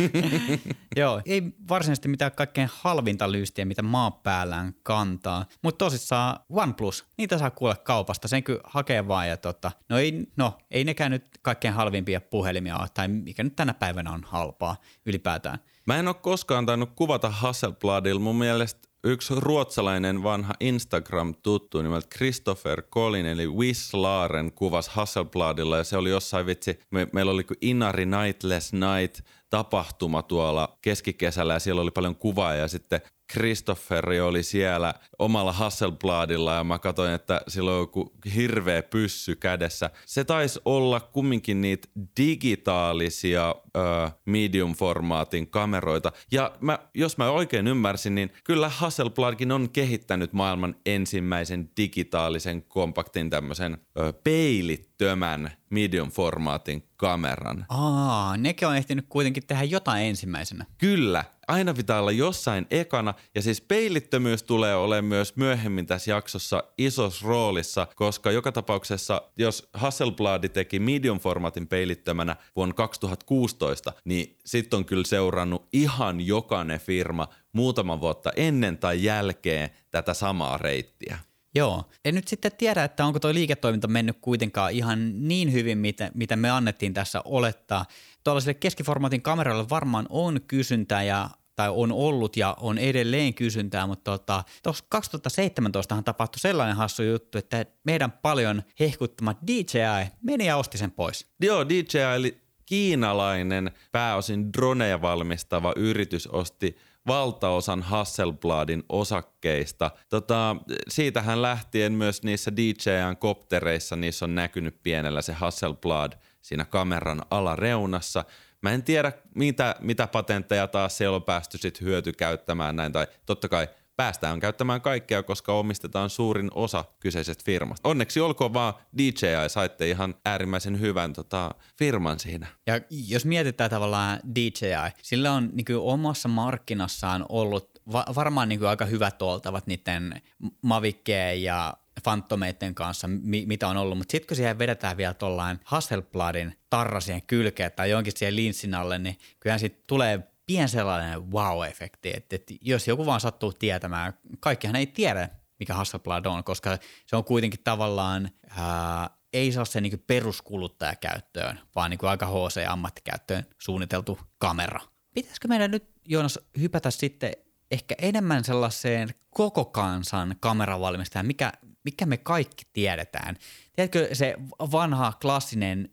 [0.97, 5.47] Joo, ei varsinaisesti mitään kaikkein halvinta lystiä, mitä maa päällään kantaa.
[5.63, 9.29] Mutta tosissaan OnePlus, niitä saa kuulla kaupasta, sen kyllä hakee vaan.
[9.29, 13.57] Ja tota, no, ei, no, ei nekään nyt kaikkein halvimpia puhelimia ole, tai mikä nyt
[13.57, 15.59] tänä päivänä on halpaa ylipäätään.
[15.87, 18.21] Mä en ole koskaan tainnut kuvata Hasselbladilla.
[18.21, 25.97] Mun mielestä yksi ruotsalainen vanha Instagram-tuttu nimeltä Christopher Colin eli Wisslaren kuvas Hasselbladilla ja se
[25.97, 31.83] oli jossain vitsi, me, meillä oli kuin Inari Nightless Night tapahtuma tuolla keskikesällä ja siellä
[31.83, 33.01] oli paljon kuvaa ja sitten
[33.33, 39.91] Kristofferi oli siellä omalla Hasselbladilla ja mä katsoin, että sillä on joku hirveä pyssy kädessä.
[40.07, 41.89] Se taisi olla kumminkin niitä
[42.21, 43.81] digitaalisia ö,
[44.27, 46.13] medium-formaatin kameroita.
[46.33, 53.31] Ja mä, jos mä oikein ymmärsin, niin kyllä Hasselbladkin on kehittänyt maailman ensimmäisen digitaalisen kompaktin
[53.31, 53.79] tämmöisen
[54.25, 57.67] peilittömän medium-formaatin kameran.
[57.69, 60.67] Aa, nekin on ehtinyt kuitenkin tehdä jotain ensimmäisenä.
[60.79, 63.15] Kyllä, aina pitää olla jossain ekana.
[63.35, 69.69] Ja siis peilittömyys tulee olemaan myös myöhemmin tässä jaksossa isossa roolissa, koska joka tapauksessa, jos
[69.73, 78.01] Hasselblad teki medium-formaatin peilittömänä vuonna 2016, niin sitten on kyllä seurannut ihan jokainen firma muutaman
[78.01, 81.19] vuotta ennen tai jälkeen tätä samaa reittiä.
[81.57, 81.85] Joo.
[82.05, 86.37] En nyt sitten tiedä, että onko tuo liiketoiminta mennyt kuitenkaan ihan niin hyvin, mitä, mitä
[86.37, 87.85] me annettiin tässä olettaa.
[88.25, 94.11] Tuollaisille keskiformaatin kameroille varmaan on kysyntää ja tai on ollut ja on edelleen kysyntää, mutta
[94.11, 94.45] tota,
[94.89, 101.27] 2017 tapahtui sellainen hassu juttu, että meidän paljon hehkuttama DJI meni ja osti sen pois.
[101.41, 109.91] Joo, DJI eli kiinalainen pääosin droneja valmistava yritys osti valtaosan Hasselbladin osakkeista.
[110.09, 110.57] Tota,
[110.89, 118.25] siitähän lähtien myös niissä DJIn koptereissa niissä on näkynyt pienellä se Hasselblad siinä kameran alareunassa.
[118.63, 123.49] Mä en tiedä, mitä, mitä patentteja taas siellä on päästy sit hyötykäyttämään näin, tai totta
[123.49, 127.89] kai– päästään käyttämään kaikkea, koska omistetaan suurin osa kyseisestä firmasta.
[127.89, 132.47] Onneksi olkoon vaan DJI, saitte ihan äärimmäisen hyvän tota, firman siinä.
[132.67, 138.59] Ja jos mietitään tavallaan DJI, sillä on niin kuin, omassa markkinassaan ollut va- varmaan niin
[138.59, 140.23] kuin, aika hyvät oltavat niiden
[140.63, 145.61] Mavikkeen ja Phantomeiden kanssa, mi- mitä on ollut, mutta sitten kun siihen vedetään vielä tuollain
[145.65, 152.17] Hasselbladin tarrasien kylkeen tai jonkin siihen linssin alle, niin kyllähän sitten tulee pien sellainen wow-efekti,
[152.17, 155.29] että, että jos joku vaan sattuu tietämään, kaikkihan ei tiedä,
[155.59, 161.91] mikä Hasselblad on, koska se on kuitenkin tavallaan ää, ei saa se niin peruskuluttajakäyttöön, vaan
[161.91, 164.81] niin aika HC-ammattikäyttöön suunniteltu kamera.
[165.15, 167.33] Pitäisikö meidän nyt, Joonas, hypätä sitten
[167.71, 171.53] ehkä enemmän sellaiseen koko kansan kameravalmistajan, mikä,
[171.85, 173.37] mikä me kaikki tiedetään.
[173.77, 174.35] Tiedätkö se
[174.73, 175.89] vanha klassinen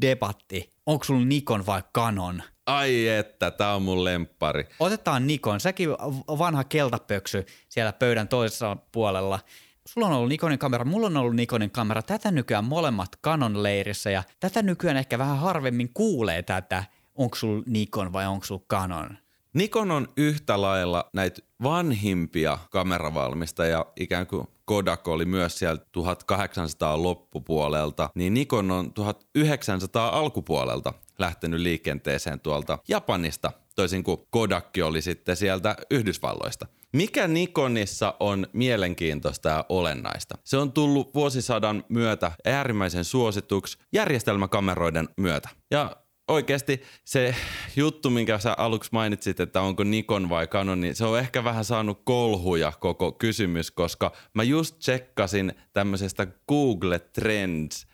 [0.00, 2.42] debatti, onko sulla Nikon vai Canon?
[2.66, 4.68] Ai että, tää on mun lemppari.
[4.80, 5.90] Otetaan Nikon, säkin
[6.38, 9.38] vanha keltapöksy siellä pöydän toisessa puolella.
[9.86, 12.02] Sulla on ollut Nikonin kamera, mulla on ollut Nikonin kamera.
[12.02, 17.62] Tätä nykyään molemmat Canon leirissä ja tätä nykyään ehkä vähän harvemmin kuulee tätä, onko sulla
[17.66, 19.18] Nikon vai onko sulla Canon.
[19.52, 28.10] Nikon on yhtä lailla näitä vanhimpia kameravalmistajia, ikään kuin Kodak oli myös sieltä 1800 loppupuolelta,
[28.14, 35.76] niin Nikon on 1900 alkupuolelta lähtenyt liikenteeseen tuolta Japanista, toisin kuin Kodak oli sitten sieltä
[35.90, 36.66] Yhdysvalloista.
[36.92, 40.38] Mikä Nikonissa on mielenkiintoista ja olennaista?
[40.44, 45.48] Se on tullut vuosisadan myötä äärimmäisen suosituksi järjestelmäkameroiden myötä.
[45.70, 45.96] Ja
[46.28, 47.34] oikeasti se
[47.76, 51.64] juttu, minkä sä aluksi mainitsit, että onko Nikon vai Canon, niin se on ehkä vähän
[51.64, 57.86] saanut kolhuja koko kysymys, koska mä just tsekkasin tämmöisestä Google Trends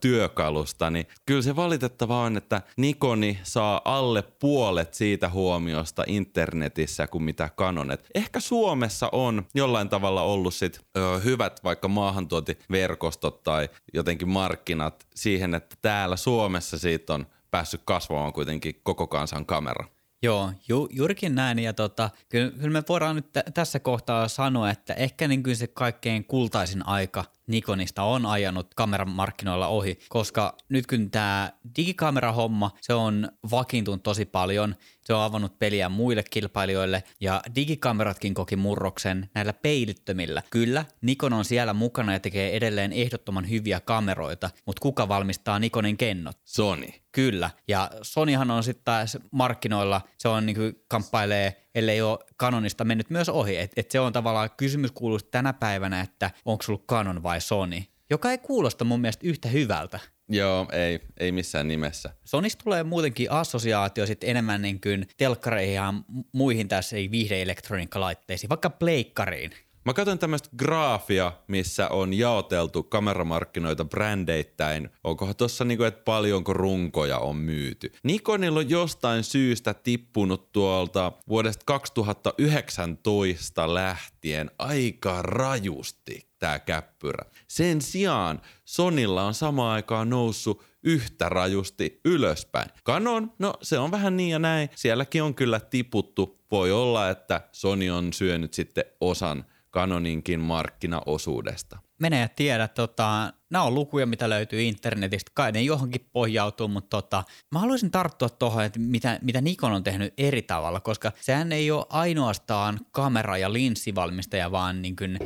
[0.00, 7.22] työkalusta, niin kyllä se valitettavaa on, että Nikoni saa alle puolet siitä huomiosta internetissä kuin
[7.24, 7.90] mitä Canon.
[7.90, 15.06] Et ehkä Suomessa on jollain tavalla ollut sit, ö, hyvät vaikka maahantuotiverkostot tai jotenkin markkinat
[15.14, 19.97] siihen, että täällä Suomessa siitä on päässyt kasvamaan kuitenkin koko kansan kamera.
[20.22, 21.58] Joo, ju, juurikin näin.
[21.58, 25.56] Ja tota, kyllä, kyllä me voidaan nyt t- tässä kohtaa sanoa, että ehkä niin kuin
[25.56, 32.94] se kaikkein kultaisin aika Nikonista on ajanut kameramarkkinoilla ohi, koska nyt kun tämä digikamerahomma, se
[32.94, 34.74] on vakiintunut tosi paljon,
[35.08, 40.42] se on avannut peliä muille kilpailijoille ja digikameratkin koki murroksen näillä peilittömillä.
[40.50, 45.96] Kyllä, Nikon on siellä mukana ja tekee edelleen ehdottoman hyviä kameroita, mutta kuka valmistaa Nikonin
[45.96, 46.38] kennot?
[46.44, 46.86] Sony.
[47.12, 53.10] Kyllä, ja Sonyhan on sitten taas markkinoilla, se on niinku kamppailee, ellei ole Canonista mennyt
[53.10, 53.56] myös ohi.
[53.56, 57.82] Et, et se on tavallaan kysymys kuuluu tänä päivänä, että onko sulla Canon vai Sony,
[58.10, 60.00] joka ei kuulosta mun mielestä yhtä hyvältä.
[60.28, 62.10] Joo, ei, ei missään nimessä.
[62.24, 65.94] Sonista tulee muutenkin assosiaatio sitten enemmän niin kuin telkkareihin ja
[66.32, 69.50] muihin tässä viihdeelektroniikkalaitteisiin, vaikka pleikkariin.
[69.84, 74.90] Mä katson tämmöistä graafia, missä on jaoteltu kameramarkkinoita brändeittäin.
[75.04, 77.92] Onkohan tossa niinku, että paljonko runkoja on myyty.
[78.02, 87.24] Nikonilla on jostain syystä tippunut tuolta vuodesta 2019 lähtien aika rajusti tämä käppyrä.
[87.48, 92.70] Sen sijaan Sonilla on samaan aikaan noussut yhtä rajusti ylöspäin.
[92.84, 94.68] Canon, no se on vähän niin ja näin.
[94.74, 96.38] Sielläkin on kyllä tiputtu.
[96.50, 101.78] Voi olla, että Sony on syönyt sitten osan Canoninkin markkinaosuudesta.
[101.98, 106.96] Mene ja tiedä, tota, nämä on lukuja, mitä löytyy internetistä, kai ne johonkin pohjautuu, mutta
[106.96, 111.52] tota, mä haluaisin tarttua tuohon, että mitä, mitä Nikon on tehnyt eri tavalla, koska sehän
[111.52, 115.18] ei ole ainoastaan kamera- ja linssivalmistaja, vaan niin kuin,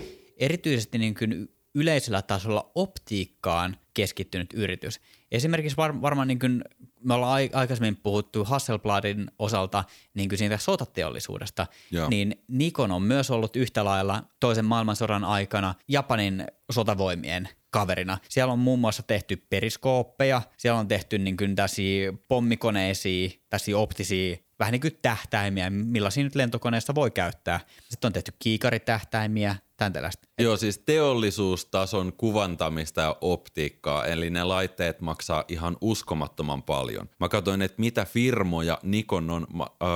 [0.42, 5.00] erityisesti niin kuin yleisellä tasolla optiikkaan keskittynyt yritys.
[5.33, 6.64] Esimerkiksi var, varmaan niin kuin
[7.05, 12.09] me ollaan aikaisemmin puhuttu Hasselbladin osalta niin kuin siitä sotateollisuudesta, Joo.
[12.09, 18.18] niin Nikon on myös ollut yhtä lailla toisen maailmansodan aikana Japanin sotavoimien kaverina.
[18.28, 24.37] Siellä on muun muassa tehty periskooppeja, siellä on tehty niin kuin tällaisia pommikoneisia, tällaisia optisia
[24.62, 27.61] vähän niin kuin tähtäimiä, millaisia nyt lentokoneessa voi käyttää.
[27.88, 30.29] Sitten on tehty kiikaritähtäimiä, tämän tällaista.
[30.38, 37.09] Joo, siis teollisuustason kuvantamista ja optiikkaa, eli ne laitteet maksaa ihan uskomattoman paljon.
[37.20, 39.46] Mä katsoin, että mitä firmoja Nikon on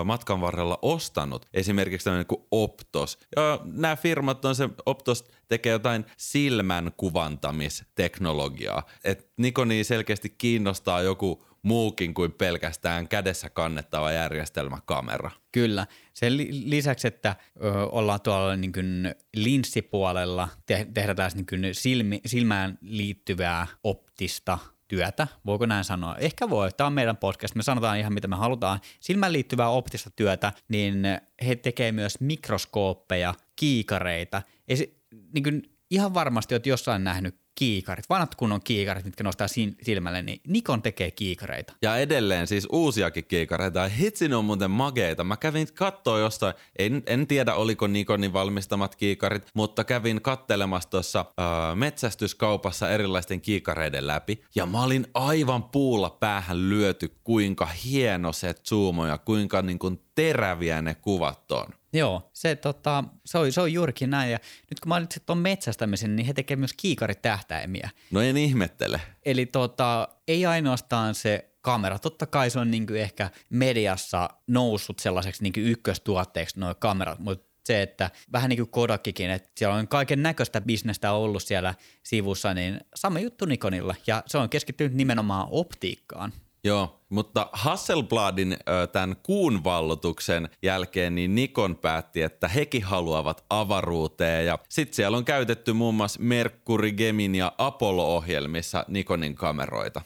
[0.04, 3.18] matkan varrella ostanut, esimerkiksi tämmöinen kuin Optos.
[3.36, 8.82] Ja nämä firmat on se, Optos tekee jotain silmän kuvantamisteknologiaa.
[9.04, 15.30] Et Nikoni selkeästi kiinnostaa joku muukin kuin pelkästään kädessä kannettava järjestelmäkamera.
[15.52, 15.86] Kyllä.
[16.14, 16.36] Sen
[16.70, 23.66] lisäksi, että ö, ollaan tuolla niin kuin linssipuolella, te- tehdään niin kuin silmi- silmään liittyvää
[23.84, 26.16] optista työtä, voiko näin sanoa?
[26.16, 28.80] Ehkä voi, tämä on meidän podcast, me sanotaan ihan mitä me halutaan.
[29.00, 31.02] Silmään liittyvää optista työtä, niin
[31.46, 34.42] he tekee myös mikroskooppeja, kiikareita.
[34.68, 35.00] Esi-
[35.32, 39.48] niin kuin ihan varmasti olet jossain nähnyt kiikarit, vanhat kunnon kiikarit, mitkä nostaa
[39.82, 41.72] silmälle, niin Nikon tekee kiikareita.
[41.82, 43.88] Ja edelleen siis uusiakin kiikareita.
[43.88, 45.24] Hitsin on muuten mageita.
[45.24, 51.20] Mä kävin katsoa jostain, en, en tiedä oliko Nikonin valmistamat kiikarit, mutta kävin kattelemassa tuossa
[51.20, 54.42] äh, metsästyskaupassa erilaisten kiikareiden läpi.
[54.54, 60.00] Ja mä olin aivan puulla päähän lyöty, kuinka hieno se zoomo ja kuinka niin kuin
[60.14, 61.66] teräviä ne kuvat on.
[61.96, 64.32] Joo, se, tota, se, on, se on juurikin näin.
[64.32, 64.38] Ja
[64.70, 67.90] nyt kun mainitsit tuon metsästämisen, niin he tekevät myös kiikaritähtäimiä.
[68.10, 69.00] No en ihmettele.
[69.24, 71.98] Eli tota, ei ainoastaan se kamera.
[71.98, 77.18] Totta kai se on niin kuin ehkä mediassa noussut sellaiseksi niin kuin ykköstuotteeksi nuo kamerat,
[77.18, 81.74] mutta se, että vähän niin kuin Kodakkikin, että siellä on kaiken näköistä bisnestä ollut siellä
[82.02, 86.32] sivussa, niin sama juttu Nikonilla, ja se on keskittynyt nimenomaan optiikkaan.
[86.66, 88.56] Joo, mutta Hasselbladin
[88.92, 95.24] tämän kuun vallotuksen jälkeen niin Nikon päätti, että hekin haluavat avaruuteen ja sitten siellä on
[95.24, 100.02] käytetty muun muassa Mercury, Gemini ja Apollo-ohjelmissa Nikonin kameroita.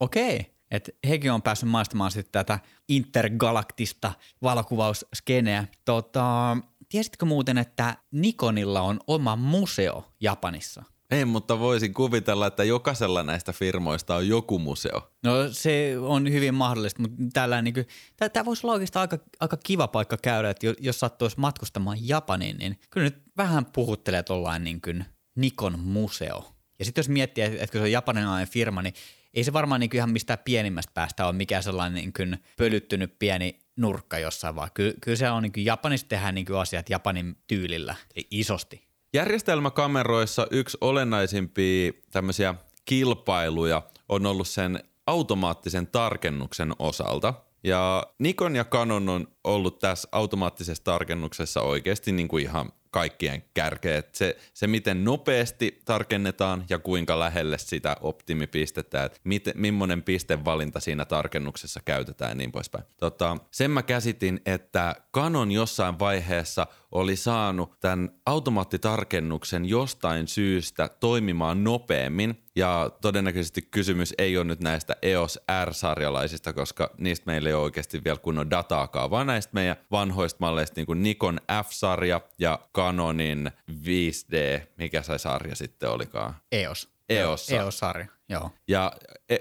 [0.00, 5.64] Okei, että hekin on päässyt maistamaan sitten tätä intergalaktista valokuvausskeneä.
[5.84, 6.56] Tota,
[6.88, 10.82] tiesitkö muuten, että Nikonilla on oma museo Japanissa?
[11.12, 15.12] Ei, mutta voisin kuvitella, että jokaisella näistä firmoista on joku museo.
[15.22, 17.86] No se on hyvin mahdollista, mutta tällä niin kuin,
[18.32, 22.78] tämä voisi olla oikeastaan aika, aika kiva paikka käydä, että jos sattuisi matkustamaan Japaniin, niin
[22.90, 26.52] kyllä nyt vähän puhuttelee tuollainen niin kuin Nikon museo.
[26.78, 28.94] Ja sitten jos miettii, että kun se on japanilainen firma, niin
[29.34, 33.60] ei se varmaan niin ihan mistään pienimmästä päästä ole mikään sellainen niin kuin pölyttynyt pieni
[33.76, 37.36] nurkka jossain, vaan kyllä, kyllä se on niin kuin Japanissa tehdään niin kuin asiat Japanin
[37.46, 38.91] tyylillä, eli isosti.
[39.14, 47.34] Järjestelmäkameroissa yksi olennaisimpia tämmöisiä kilpailuja on ollut sen automaattisen tarkennuksen osalta.
[47.64, 54.02] Ja Nikon ja Canon on ollut tässä automaattisessa tarkennuksessa oikeasti niin kuin ihan kaikkien kärkeä.
[54.12, 61.04] Se, se, miten nopeasti tarkennetaan ja kuinka lähelle sitä optimipistettä, että mit, millainen pistevalinta siinä
[61.04, 62.84] tarkennuksessa käytetään ja niin poispäin.
[62.96, 71.64] Tota, sen mä käsitin, että Canon jossain vaiheessa oli saanut tämän automaattitarkennuksen jostain syystä toimimaan
[71.64, 72.42] nopeammin.
[72.56, 78.04] Ja todennäköisesti kysymys ei ole nyt näistä EOS R-sarjalaisista, koska niistä meillä ei ole oikeasti
[78.04, 84.66] vielä kunnon dataakaan, vaan näistä meidän vanhoista malleista niin kuin Nikon F-sarja ja Canonin 5D,
[84.78, 86.34] mikä se sarja sitten olikaan?
[86.52, 86.92] EOS.
[87.08, 87.50] EOS.
[87.50, 88.50] EOS-sarja, joo.
[88.68, 88.92] Ja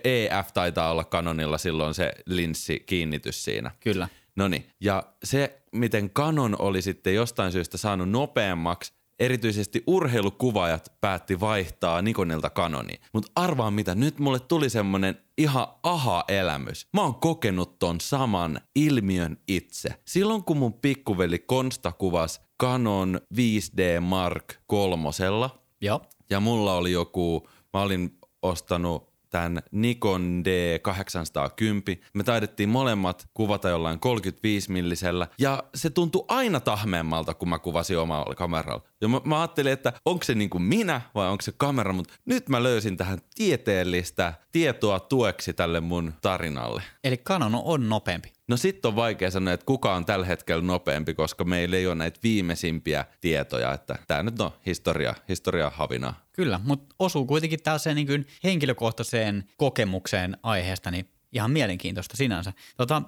[0.04, 3.72] EF taitaa olla Canonilla silloin se linssi kiinnitys siinä.
[3.80, 4.08] Kyllä.
[4.42, 11.40] No niin, ja se, miten Canon oli sitten jostain syystä saanut nopeammaksi, erityisesti urheilukuvaajat päätti
[11.40, 13.02] vaihtaa Nikonilta Canoniin.
[13.14, 16.88] Mutta arvaa mitä, nyt mulle tuli semmonen ihan aha-elämys.
[16.94, 19.90] Mä oon kokenut ton saman ilmiön itse.
[20.06, 26.02] Silloin kun mun pikkuveli Konsta kuvasi Canon 5D Mark kolmosella, Joo.
[26.30, 32.04] ja mulla oli joku, mä olin ostanut tämän Nikon D810.
[32.14, 37.98] Me taidettiin molemmat kuvata jollain 35 millisellä ja se tuntui aina tahmeemmalta, kun mä kuvasin
[37.98, 38.84] omalla kameralla.
[39.02, 42.14] Ja mä, mä ajattelin, että onko se niin kuin minä vai onko se kamera, mutta
[42.26, 46.84] nyt mä löysin tähän tieteellistä tietoa tueksi tälle mun tarinalle.
[47.04, 48.32] Eli Canon on nopeampi.
[48.48, 51.96] No sitten on vaikea sanoa, että kuka on tällä hetkellä nopeampi, koska meillä ei ole
[51.96, 56.14] näitä viimeisimpiä tietoja, että tämä nyt on historia, historia havina.
[56.42, 62.54] Kyllä, mutta osuu kuitenkin tällaiseen niin henkilökohtaiseen kokemukseen aiheesta, niin ihan mielenkiintoista sinänsä.
[62.78, 63.02] Tota,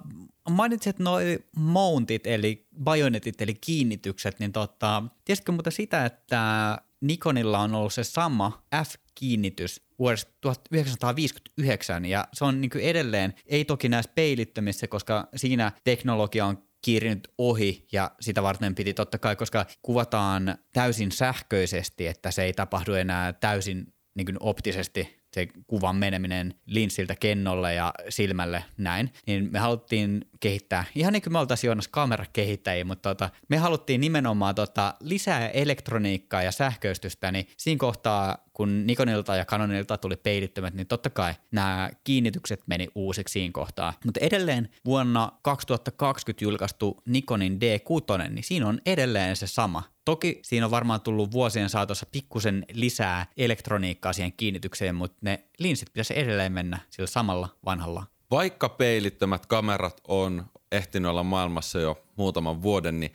[0.50, 7.74] mainitsit noi mountit, eli bajonetit, eli kiinnitykset, niin tota, tiesitkö muuta sitä, että Nikonilla on
[7.74, 14.86] ollut se sama F-kiinnitys vuodesta 1959 ja se on niin edelleen, ei toki näissä peilittömissä,
[14.86, 21.12] koska siinä teknologia on kiirinyt ohi ja sitä varten piti totta kai, koska kuvataan täysin
[21.12, 27.74] sähköisesti, että se ei tapahdu enää täysin niin kuin optisesti se kuvan meneminen linssiltä kennolle
[27.74, 33.14] ja silmälle näin, niin me haluttiin kehittää, ihan niin kuin me oltaisiin Joonas kamerakehittäjiä, mutta
[33.14, 39.44] tota, me haluttiin nimenomaan tota, lisää elektroniikkaa ja sähköistystä, niin siinä kohtaa, kun Nikonilta ja
[39.44, 43.92] Canonilta tuli peilittömät, niin totta kai nämä kiinnitykset meni uusiksi siinä kohtaa.
[44.04, 49.93] Mutta edelleen vuonna 2020 julkaistu Nikonin D6, niin siinä on edelleen se sama.
[50.04, 55.92] Toki siinä on varmaan tullut vuosien saatossa pikkusen lisää elektroniikkaa siihen kiinnitykseen, mutta ne linssit
[55.92, 58.06] pitäisi edelleen mennä sillä samalla vanhalla.
[58.30, 63.12] Vaikka peilittömät kamerat on ehtinyt olla maailmassa jo muutaman vuoden, niin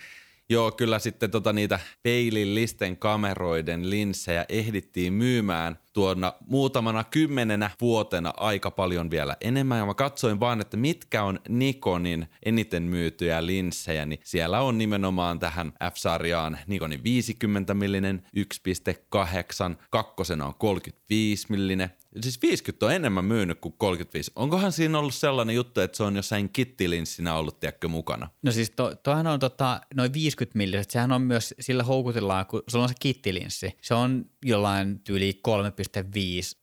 [0.51, 8.71] Joo, kyllä sitten tota niitä peilillisten kameroiden linssejä ehdittiin myymään tuona muutamana kymmenenä vuotena aika
[8.71, 9.77] paljon vielä enemmän.
[9.77, 15.39] Ja mä katsoin vaan, että mitkä on Nikonin eniten myytyjä linssejä, niin siellä on nimenomaan
[15.39, 21.89] tähän F-sarjaan Nikonin 50 millinen 1.8, kakkosena on 35 millinen,
[22.21, 24.31] Siis 50 on enemmän myynyt kuin 35.
[24.35, 28.29] Onkohan siinä ollut sellainen juttu, että se on jossain kittilinssinä ollut, tiedätkö, mukana?
[28.41, 32.63] No siis to, toihan on tota, noin 50 milliset, sehän on myös, sillä houkutellaan, kun
[32.67, 33.77] sulla on se kittilinssi.
[33.81, 35.88] Se on jollain tyyli 3,5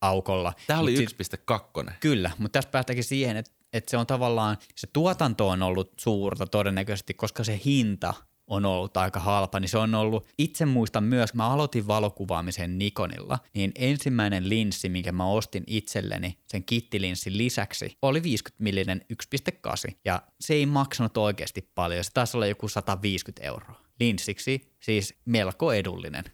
[0.01, 0.53] aukolla.
[0.67, 1.93] Tämä oli Mut 1.2.
[2.01, 6.47] Kyllä, mutta tästä päästäkin siihen, että, että se on tavallaan, se tuotanto on ollut suurta
[6.47, 8.15] todennäköisesti, koska se hinta
[8.47, 13.39] on ollut aika halpa, niin se on ollut, itse muistan myös, mä aloitin valokuvaamisen Nikonilla,
[13.55, 20.23] niin ensimmäinen linssi, minkä mä ostin itselleni sen kittilinssin lisäksi, oli 50 millinen 1.8 ja
[20.40, 23.81] se ei maksanut oikeasti paljon, se taisi olla joku 150 euroa.
[24.00, 26.25] Linssiksi siis melko edullinen.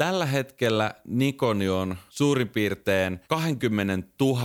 [0.00, 4.36] Tällä hetkellä Nikoni on suurin piirtein 20 000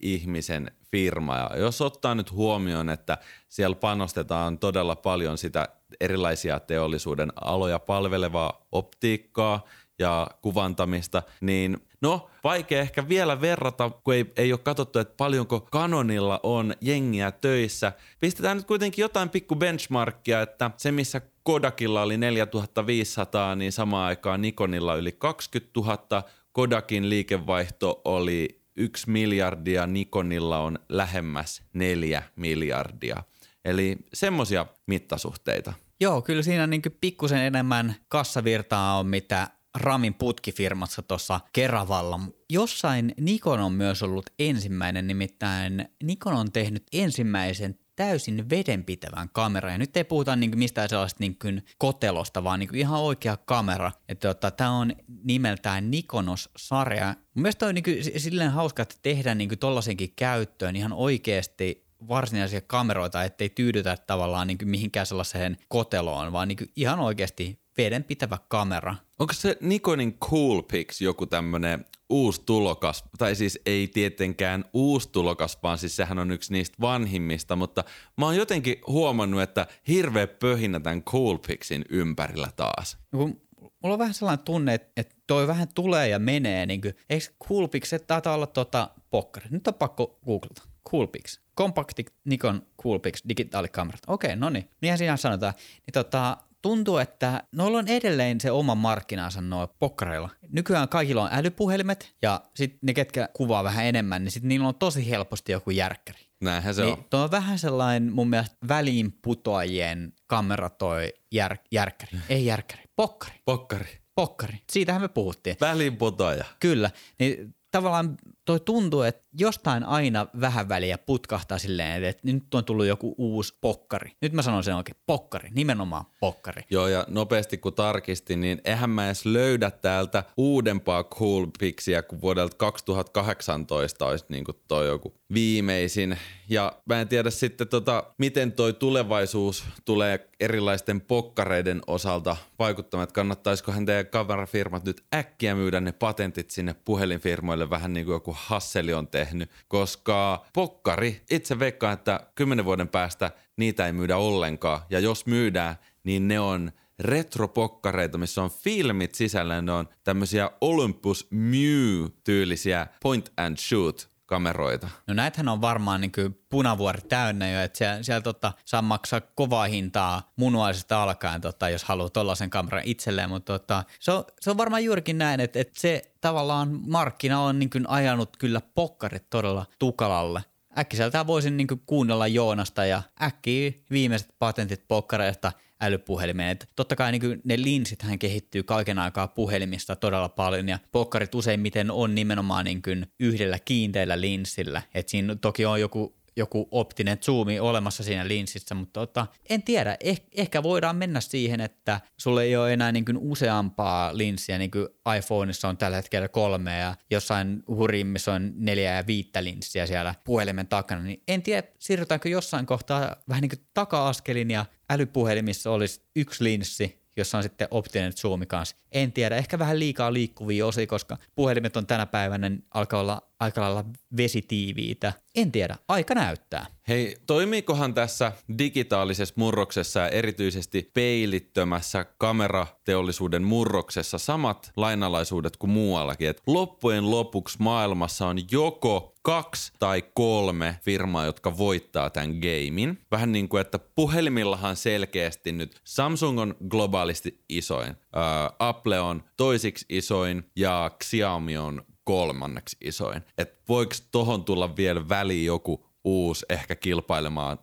[0.00, 1.36] ihmisen firma.
[1.36, 5.68] Ja jos ottaa nyt huomioon, että siellä panostetaan todella paljon sitä
[6.00, 9.64] erilaisia teollisuuden aloja palvelevaa optiikkaa
[10.00, 15.60] ja kuvantamista, niin no vaikea ehkä vielä verrata, kun ei, ei ole katsottu, että paljonko
[15.60, 17.92] Canonilla on jengiä töissä.
[18.20, 24.40] Pistetään nyt kuitenkin jotain pikku benchmarkia, että se missä Kodakilla oli 4500, niin samaan aikaan
[24.40, 26.22] Nikonilla yli 20 000.
[26.52, 33.22] Kodakin liikevaihto oli 1 miljardia, Nikonilla on lähemmäs 4 miljardia.
[33.64, 35.72] Eli semmoisia mittasuhteita.
[36.00, 42.20] Joo, kyllä siinä niin pikkusen enemmän kassavirtaa on, mitä Ramin putkifirmassa tuossa Keravalla.
[42.50, 49.72] Jossain Nikon on myös ollut ensimmäinen, nimittäin Nikon on tehnyt ensimmäisen täysin vedenpitävän kameran.
[49.72, 53.92] Ja nyt ei puhuta niin mistään sellaista niin kuin kotelosta, vaan niin ihan oikea kamera.
[54.20, 54.92] Tota, tämä on
[55.24, 57.06] nimeltään Nikonos-sarja.
[57.06, 62.60] Mun mielestä on niin kuin, silleen hauska, että tehdään niin tollasenkin käyttöön ihan oikeasti varsinaisia
[62.60, 68.96] kameroita, ettei tyydytä tavallaan niin mihinkään sellaiseen koteloon, vaan niin ihan oikeasti vedenpitävä kamera.
[69.18, 75.78] Onko se Nikonin Coolpix joku tämmöinen uusi tulokas, tai siis ei tietenkään uusi tulokas, vaan
[75.78, 77.84] siis sehän on yksi niistä vanhimmista, mutta
[78.16, 82.98] mä oon jotenkin huomannut, että hirveä pöhinä tämän Coolpixin ympärillä taas.
[83.12, 83.18] No,
[83.60, 87.92] mulla on vähän sellainen tunne, että toi vähän tulee ja menee, niin kuin, eikö Coolpix,
[87.92, 89.46] että taitaa olla tota pokkari.
[89.50, 90.62] Nyt on pakko googlata.
[90.90, 91.40] Coolpix.
[91.58, 94.00] Compacti Nikon Coolpix digitaalikamerat.
[94.06, 94.70] Okei, no niin.
[94.80, 95.52] Niinhän siinä sanotaan.
[95.58, 100.28] Niin tota, tuntuu, että noilla on edelleen se oma markkinansa noin pokkareilla.
[100.52, 104.74] Nykyään kaikilla on älypuhelimet ja sitten ne, ketkä kuvaa vähän enemmän, niin sitten niillä on
[104.74, 106.18] tosi helposti joku järkkäri.
[106.40, 107.04] Näinhän se niin, on.
[107.10, 112.18] Tuo on vähän sellainen mun mielestä väliinputoajien kamera toi jär, järkkäri.
[112.28, 113.34] Ei järkkäri, pokkari.
[113.44, 114.00] Pokkari.
[114.14, 114.58] Pokkari.
[114.72, 115.56] Siitähän me puhuttiin.
[115.60, 116.44] Väliinputoaja.
[116.60, 116.90] Kyllä.
[117.18, 118.16] Niin tavallaan
[118.50, 123.54] toi tuntuu, että jostain aina vähän väliä putkahtaa silleen, että nyt on tullut joku uusi
[123.60, 124.12] pokkari.
[124.22, 126.62] Nyt mä sanon sen oikein, pokkari, nimenomaan pokkari.
[126.70, 132.56] Joo, ja nopeasti kun tarkistin, niin eihän mä edes löydä täältä uudempaa Coolpixia kuin vuodelta
[132.56, 136.18] 2018 olisi niin kuin toi joku viimeisin.
[136.48, 143.14] Ja mä en tiedä sitten tota, miten toi tulevaisuus tulee erilaisten pokkareiden osalta vaikuttamaan, että
[143.14, 148.94] kannattaisikohan teidän kamerafirmat nyt äkkiä myydä ne patentit sinne puhelinfirmoille vähän niin kuin joku Hasseli
[148.94, 154.80] on tehnyt, koska pokkari, itse veikkaan, että kymmenen vuoden päästä niitä ei myydä ollenkaan.
[154.90, 161.28] Ja jos myydään, niin ne on retropokkareita, missä on filmit sisällä, ne on tämmöisiä Olympus
[161.30, 164.88] Mew-tyylisiä point and shoot kameroita.
[165.06, 166.12] No näitähän on varmaan niin
[166.48, 171.84] punavuori täynnä jo, että siellä, siellä tota, saa maksaa kovaa hintaa munuaisesta alkaen, tota, jos
[171.84, 175.80] haluaa tuollaisen kameran itselleen, mutta tota, se, on, se on varmaan juurikin näin, että, että
[175.80, 180.44] se tavallaan markkina on niin kuin ajanut kyllä pokkarit todella tukalalle.
[180.78, 186.50] Äkkiseltään voisin niin kuin kuunnella Joonasta ja äkkiä viimeiset patentit pokkareista– älypuhelimeen.
[186.50, 191.90] Et totta kai niin ne linsithän kehittyy kaiken aikaa puhelimista todella paljon ja pokkarit useimmiten
[191.90, 194.82] on nimenomaan niin yhdellä kiinteällä linssillä.
[194.94, 199.96] Et siinä toki on joku joku optinen zoomi olemassa siinä linssissä, mutta tota, en tiedä,
[200.00, 204.70] eh, ehkä voidaan mennä siihen, että sulle ei ole enää niin kuin useampaa linssiä, niin
[204.70, 210.14] kuin iPhoneissa on tällä hetkellä kolme ja jossain hurjimmissa on neljä ja viittä linssiä siellä
[210.24, 216.00] puhelimen takana, niin en tiedä, siirrytäänkö jossain kohtaa vähän niin kuin taka-askelin ja älypuhelimissa olisi
[216.16, 218.76] yksi linssi, jossa on sitten optinen zoomi kanssa.
[218.92, 223.29] En tiedä, ehkä vähän liikaa liikkuvia osia, koska puhelimet on tänä päivänä niin alkaa olla
[223.40, 223.84] aika lailla
[224.16, 225.12] vesitiiviitä.
[225.34, 226.66] En tiedä, aika näyttää.
[226.88, 236.28] Hei, toimiikohan tässä digitaalisessa murroksessa ja erityisesti peilittömässä kamerateollisuuden murroksessa samat lainalaisuudet kuin muuallakin?
[236.28, 242.98] Et loppujen lopuksi maailmassa on joko kaksi tai kolme firmaa, jotka voittaa tämän gamein.
[243.10, 249.86] Vähän niin kuin, että puhelimillahan selkeästi nyt Samsung on globaalisti isoin, uh, Apple on toisiksi
[249.88, 253.22] isoin ja Xiaomi on kolmanneksi isoin.
[253.38, 257.58] Et voiko tohon tulla vielä väliin joku uusi ehkä kilpailemaan?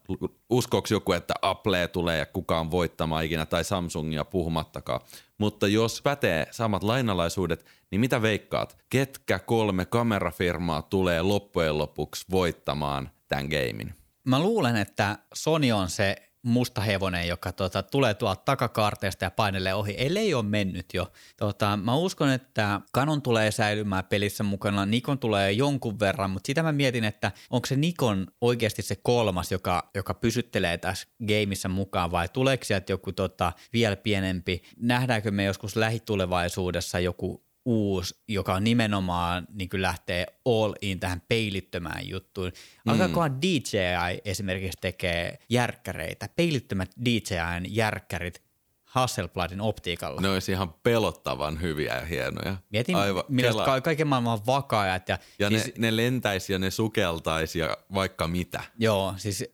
[0.49, 5.01] Uskoksi joku, että Apple tulee ja kukaan voittamaan ikinä tai Samsungia puhumattakaan.
[5.37, 8.77] Mutta jos pätee samat lainalaisuudet, niin mitä veikkaat?
[8.89, 13.93] Ketkä kolme kamerafirmaa tulee loppujen lopuksi voittamaan tämän gamein?
[14.23, 19.73] Mä luulen, että Sony on se musta hevonen, joka tota, tulee tuolta takakaarteesta ja painelee
[19.73, 21.11] ohi, ellei ole mennyt jo.
[21.37, 26.63] Tota, mä uskon, että Canon tulee säilymään pelissä mukana, Nikon tulee jonkun verran, mutta sitä
[26.63, 32.11] mä mietin, että onko se Nikon oikeasti se kolmas, joka, joka pysyttelee tässä gameissa mukaan
[32.11, 34.61] vai tuleeko sieltä joku tota, vielä pienempi?
[34.79, 42.07] Nähdäänkö me joskus lähitulevaisuudessa joku uusi, joka nimenomaan niin kuin lähtee all in tähän peilittömään
[42.07, 42.51] juttuun.
[42.85, 43.37] Alkaakohan mm.
[43.41, 48.43] DJI esimerkiksi tekee järkkäreitä, peilittömät DJIn järkkärit
[48.83, 50.21] Hasselbladin optiikalla.
[50.21, 52.57] Ne olisi ihan pelottavan hyviä ja hienoja.
[52.69, 55.09] Mietin, Aivan, millä ka- kaiken maailman vakaajat.
[55.09, 58.63] Ja, ja siis, ne, ne lentäisi ja ne sukeltaisi ja vaikka mitä.
[58.79, 59.45] Joo, siis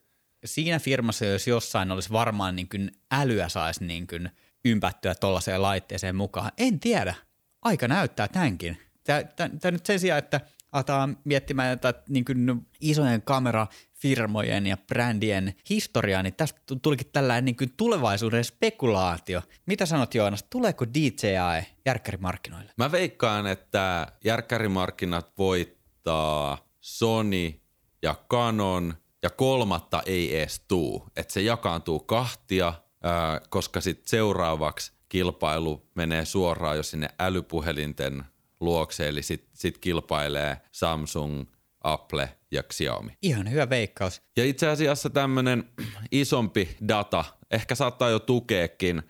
[0.46, 4.30] siinä firmassa, jos jossain olisi varmaan niin kuin älyä saisi niin kuin
[4.66, 6.52] ympättyä tuollaiseen laitteeseen mukaan.
[6.58, 7.16] En tiedä
[7.64, 8.78] aika näyttää tämänkin.
[9.04, 10.42] Tämä nyt sen sijaan, että
[10.72, 17.56] aletaan miettimään jotain niin kuin isojen kamerafirmojen ja brändien historiaa, niin tästä tulikin tällainen niin
[17.56, 19.42] kuin tulevaisuuden spekulaatio.
[19.66, 22.72] Mitä sanot Joonas, tuleeko DJI järkkärimarkkinoille?
[22.78, 27.54] Mä veikkaan, että järkkärimarkkinat voittaa Sony
[28.02, 28.94] ja Canon
[29.24, 31.08] ja kolmatta ei edes tuu.
[31.16, 32.74] Että se jakaantuu kahtia,
[33.50, 38.24] koska sitten seuraavaksi kilpailu menee suoraan jo sinne älypuhelinten
[38.60, 41.46] luokse, eli sitten sit kilpailee Samsung,
[41.84, 43.18] Apple ja Xiaomi.
[43.22, 44.22] Ihan hyvä veikkaus.
[44.38, 45.64] Ja itse asiassa tämmöinen
[46.12, 49.04] isompi data ehkä saattaa jo tukeekin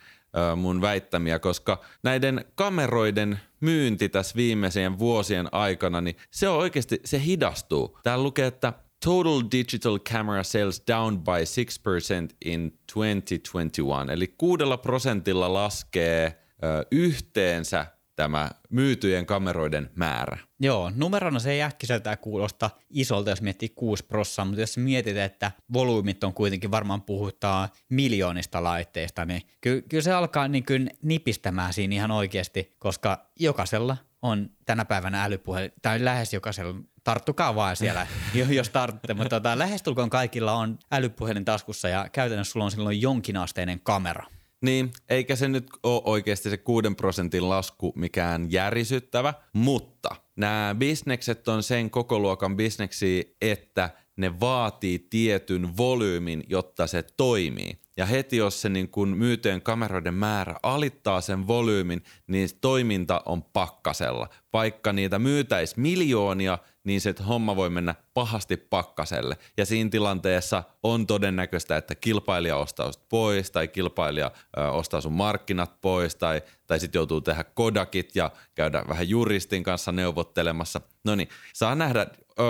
[0.56, 7.24] mun väittämiä, koska näiden kameroiden myynti tässä viimeisien vuosien aikana, niin se on oikeasti, se
[7.24, 8.00] hidastuu.
[8.04, 8.74] Täällä lukee, että
[9.04, 16.26] Total digital camera sales down by 6% in 2021, eli kuudella prosentilla laskee
[16.64, 17.86] ö, yhteensä
[18.16, 20.38] tämä myytyjen kameroiden määrä.
[20.60, 25.52] Joo, numerona se ei äkkiseltään kuulosta isolta, jos miettii 6 prossaa, mutta jos mietitään, että
[25.74, 31.74] volyymit on kuitenkin varmaan puhutaan miljoonista laitteista, niin ky- kyllä se alkaa niin kuin nipistämään
[31.74, 38.08] siinä ihan oikeasti, koska jokaisella on tänä päivänä älypuhelin, tai lähes jokaisella, tarttukaa vaan siellä,
[38.50, 43.80] jos tartutte, mutta tota, lähestulkoon kaikilla on älypuhelin taskussa ja käytännössä sulla on silloin jonkinasteinen
[43.80, 44.26] kamera.
[44.62, 51.48] Niin, eikä se nyt ole oikeasti se 6 prosentin lasku mikään järisyttävä, mutta nämä bisnekset
[51.48, 57.83] on sen koko luokan bisneksiä, että ne vaatii tietyn volyymin, jotta se toimii.
[57.98, 63.44] Ja heti jos se niin kun myytyjen kameroiden määrä alittaa sen volyymin, niin toiminta on
[63.44, 64.30] pakkasella.
[64.54, 69.38] Vaikka niitä myytäisi miljoonia, niin se homma voi mennä pahasti pakkaselle.
[69.58, 75.82] Ja siinä tilanteessa on todennäköistä, että kilpailija ostaa pois tai kilpailija ö, ostaa sun markkinat
[75.82, 80.82] pois tai, tai sitten joutuu tehdä kodakit ja käydä vähän juristin kanssa neuvottelemassa.
[81.04, 82.08] No niin, saa nähdä,
[82.40, 82.44] ö,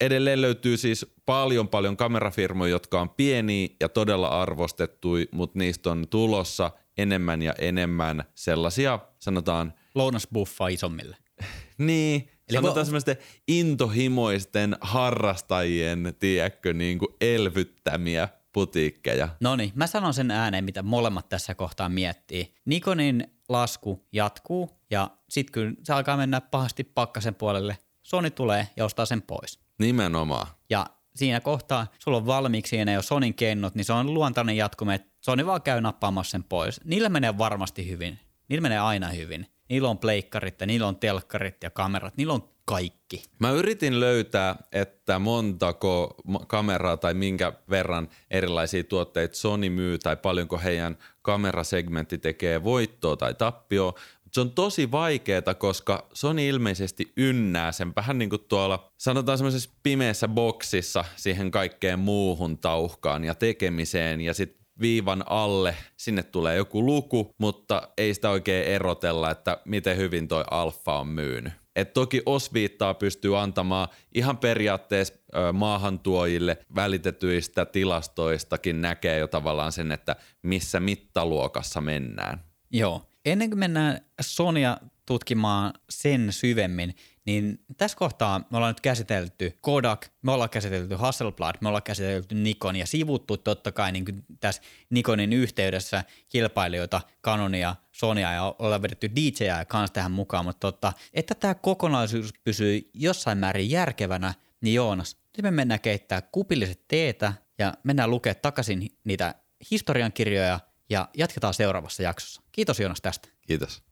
[0.00, 6.08] edelleen löytyy siis paljon paljon kamerafirmoja, jotka on pieniä ja todella arvostettui, mutta niistä on
[6.10, 9.74] tulossa enemmän ja enemmän sellaisia, sanotaan...
[9.94, 11.16] Lounasbuffa isommille.
[11.78, 13.16] niin, Eli sanotaan vo- semmoisten
[13.48, 19.28] intohimoisten harrastajien, tiedätkö, niin kuin elvyttämiä putiikkeja.
[19.40, 22.54] No niin, mä sanon sen ääneen, mitä molemmat tässä kohtaa miettii.
[22.64, 28.84] Nikonin lasku jatkuu ja sitten kun se alkaa mennä pahasti pakkasen puolelle, Sony tulee ja
[28.84, 29.58] ostaa sen pois.
[29.78, 30.46] Nimenomaan.
[30.70, 34.56] Ja siinä kohtaa sulla on valmiiksi ja ne jo Sonin kennot, niin se on luontainen
[34.56, 36.80] jatkumo, että Sony vaan käy nappaamassa sen pois.
[36.84, 38.18] Niillä menee varmasti hyvin.
[38.48, 39.46] Niillä menee aina hyvin.
[39.68, 42.16] Niillä on pleikkarit ja niillä on telkkarit ja kamerat.
[42.16, 43.22] Niillä on kaikki.
[43.38, 46.14] Mä yritin löytää, että montako
[46.46, 53.34] kameraa tai minkä verran erilaisia tuotteita Sony myy tai paljonko heidän kamerasegmentti tekee voittoa tai
[53.34, 53.94] tappioa.
[54.32, 59.70] Se on tosi vaikeaa, koska Sony ilmeisesti ynnää sen vähän niin kuin tuolla, sanotaan semmoisessa
[59.82, 66.86] pimeässä boksissa siihen kaikkeen muuhun tauhkaan ja tekemiseen ja sitten viivan alle, sinne tulee joku
[66.86, 71.52] luku, mutta ei sitä oikein erotella, että miten hyvin toi alfa on myynyt.
[71.76, 75.14] Et toki osviittaa pystyy antamaan ihan periaatteessa
[75.52, 82.44] maahantuojille välitetyistä tilastoistakin näkee jo tavallaan sen, että missä mittaluokassa mennään.
[82.70, 83.02] Joo.
[83.24, 86.94] Ennen kuin mennään Sonia tutkimaan sen syvemmin,
[87.24, 92.34] niin tässä kohtaa me ollaan nyt käsitelty Kodak, me ollaan käsitelty Hasselblad, me ollaan käsitelty
[92.34, 98.82] Nikon ja sivuttu totta kai niin kuin tässä Nikonin yhteydessä kilpailijoita Canonia, Sonia ja ollaan
[98.82, 104.74] vedetty DJI kanssa tähän mukaan, mutta totta, että tämä kokonaisuus pysyy jossain määrin järkevänä, niin
[104.74, 109.34] Joonas, nyt me mennään keittää kupilliset teetä ja mennään lukea takaisin niitä
[109.70, 110.60] historiankirjoja
[110.92, 112.42] ja jatketaan seuraavassa jaksossa.
[112.52, 113.28] Kiitos Joonas tästä.
[113.46, 113.82] Kiitos.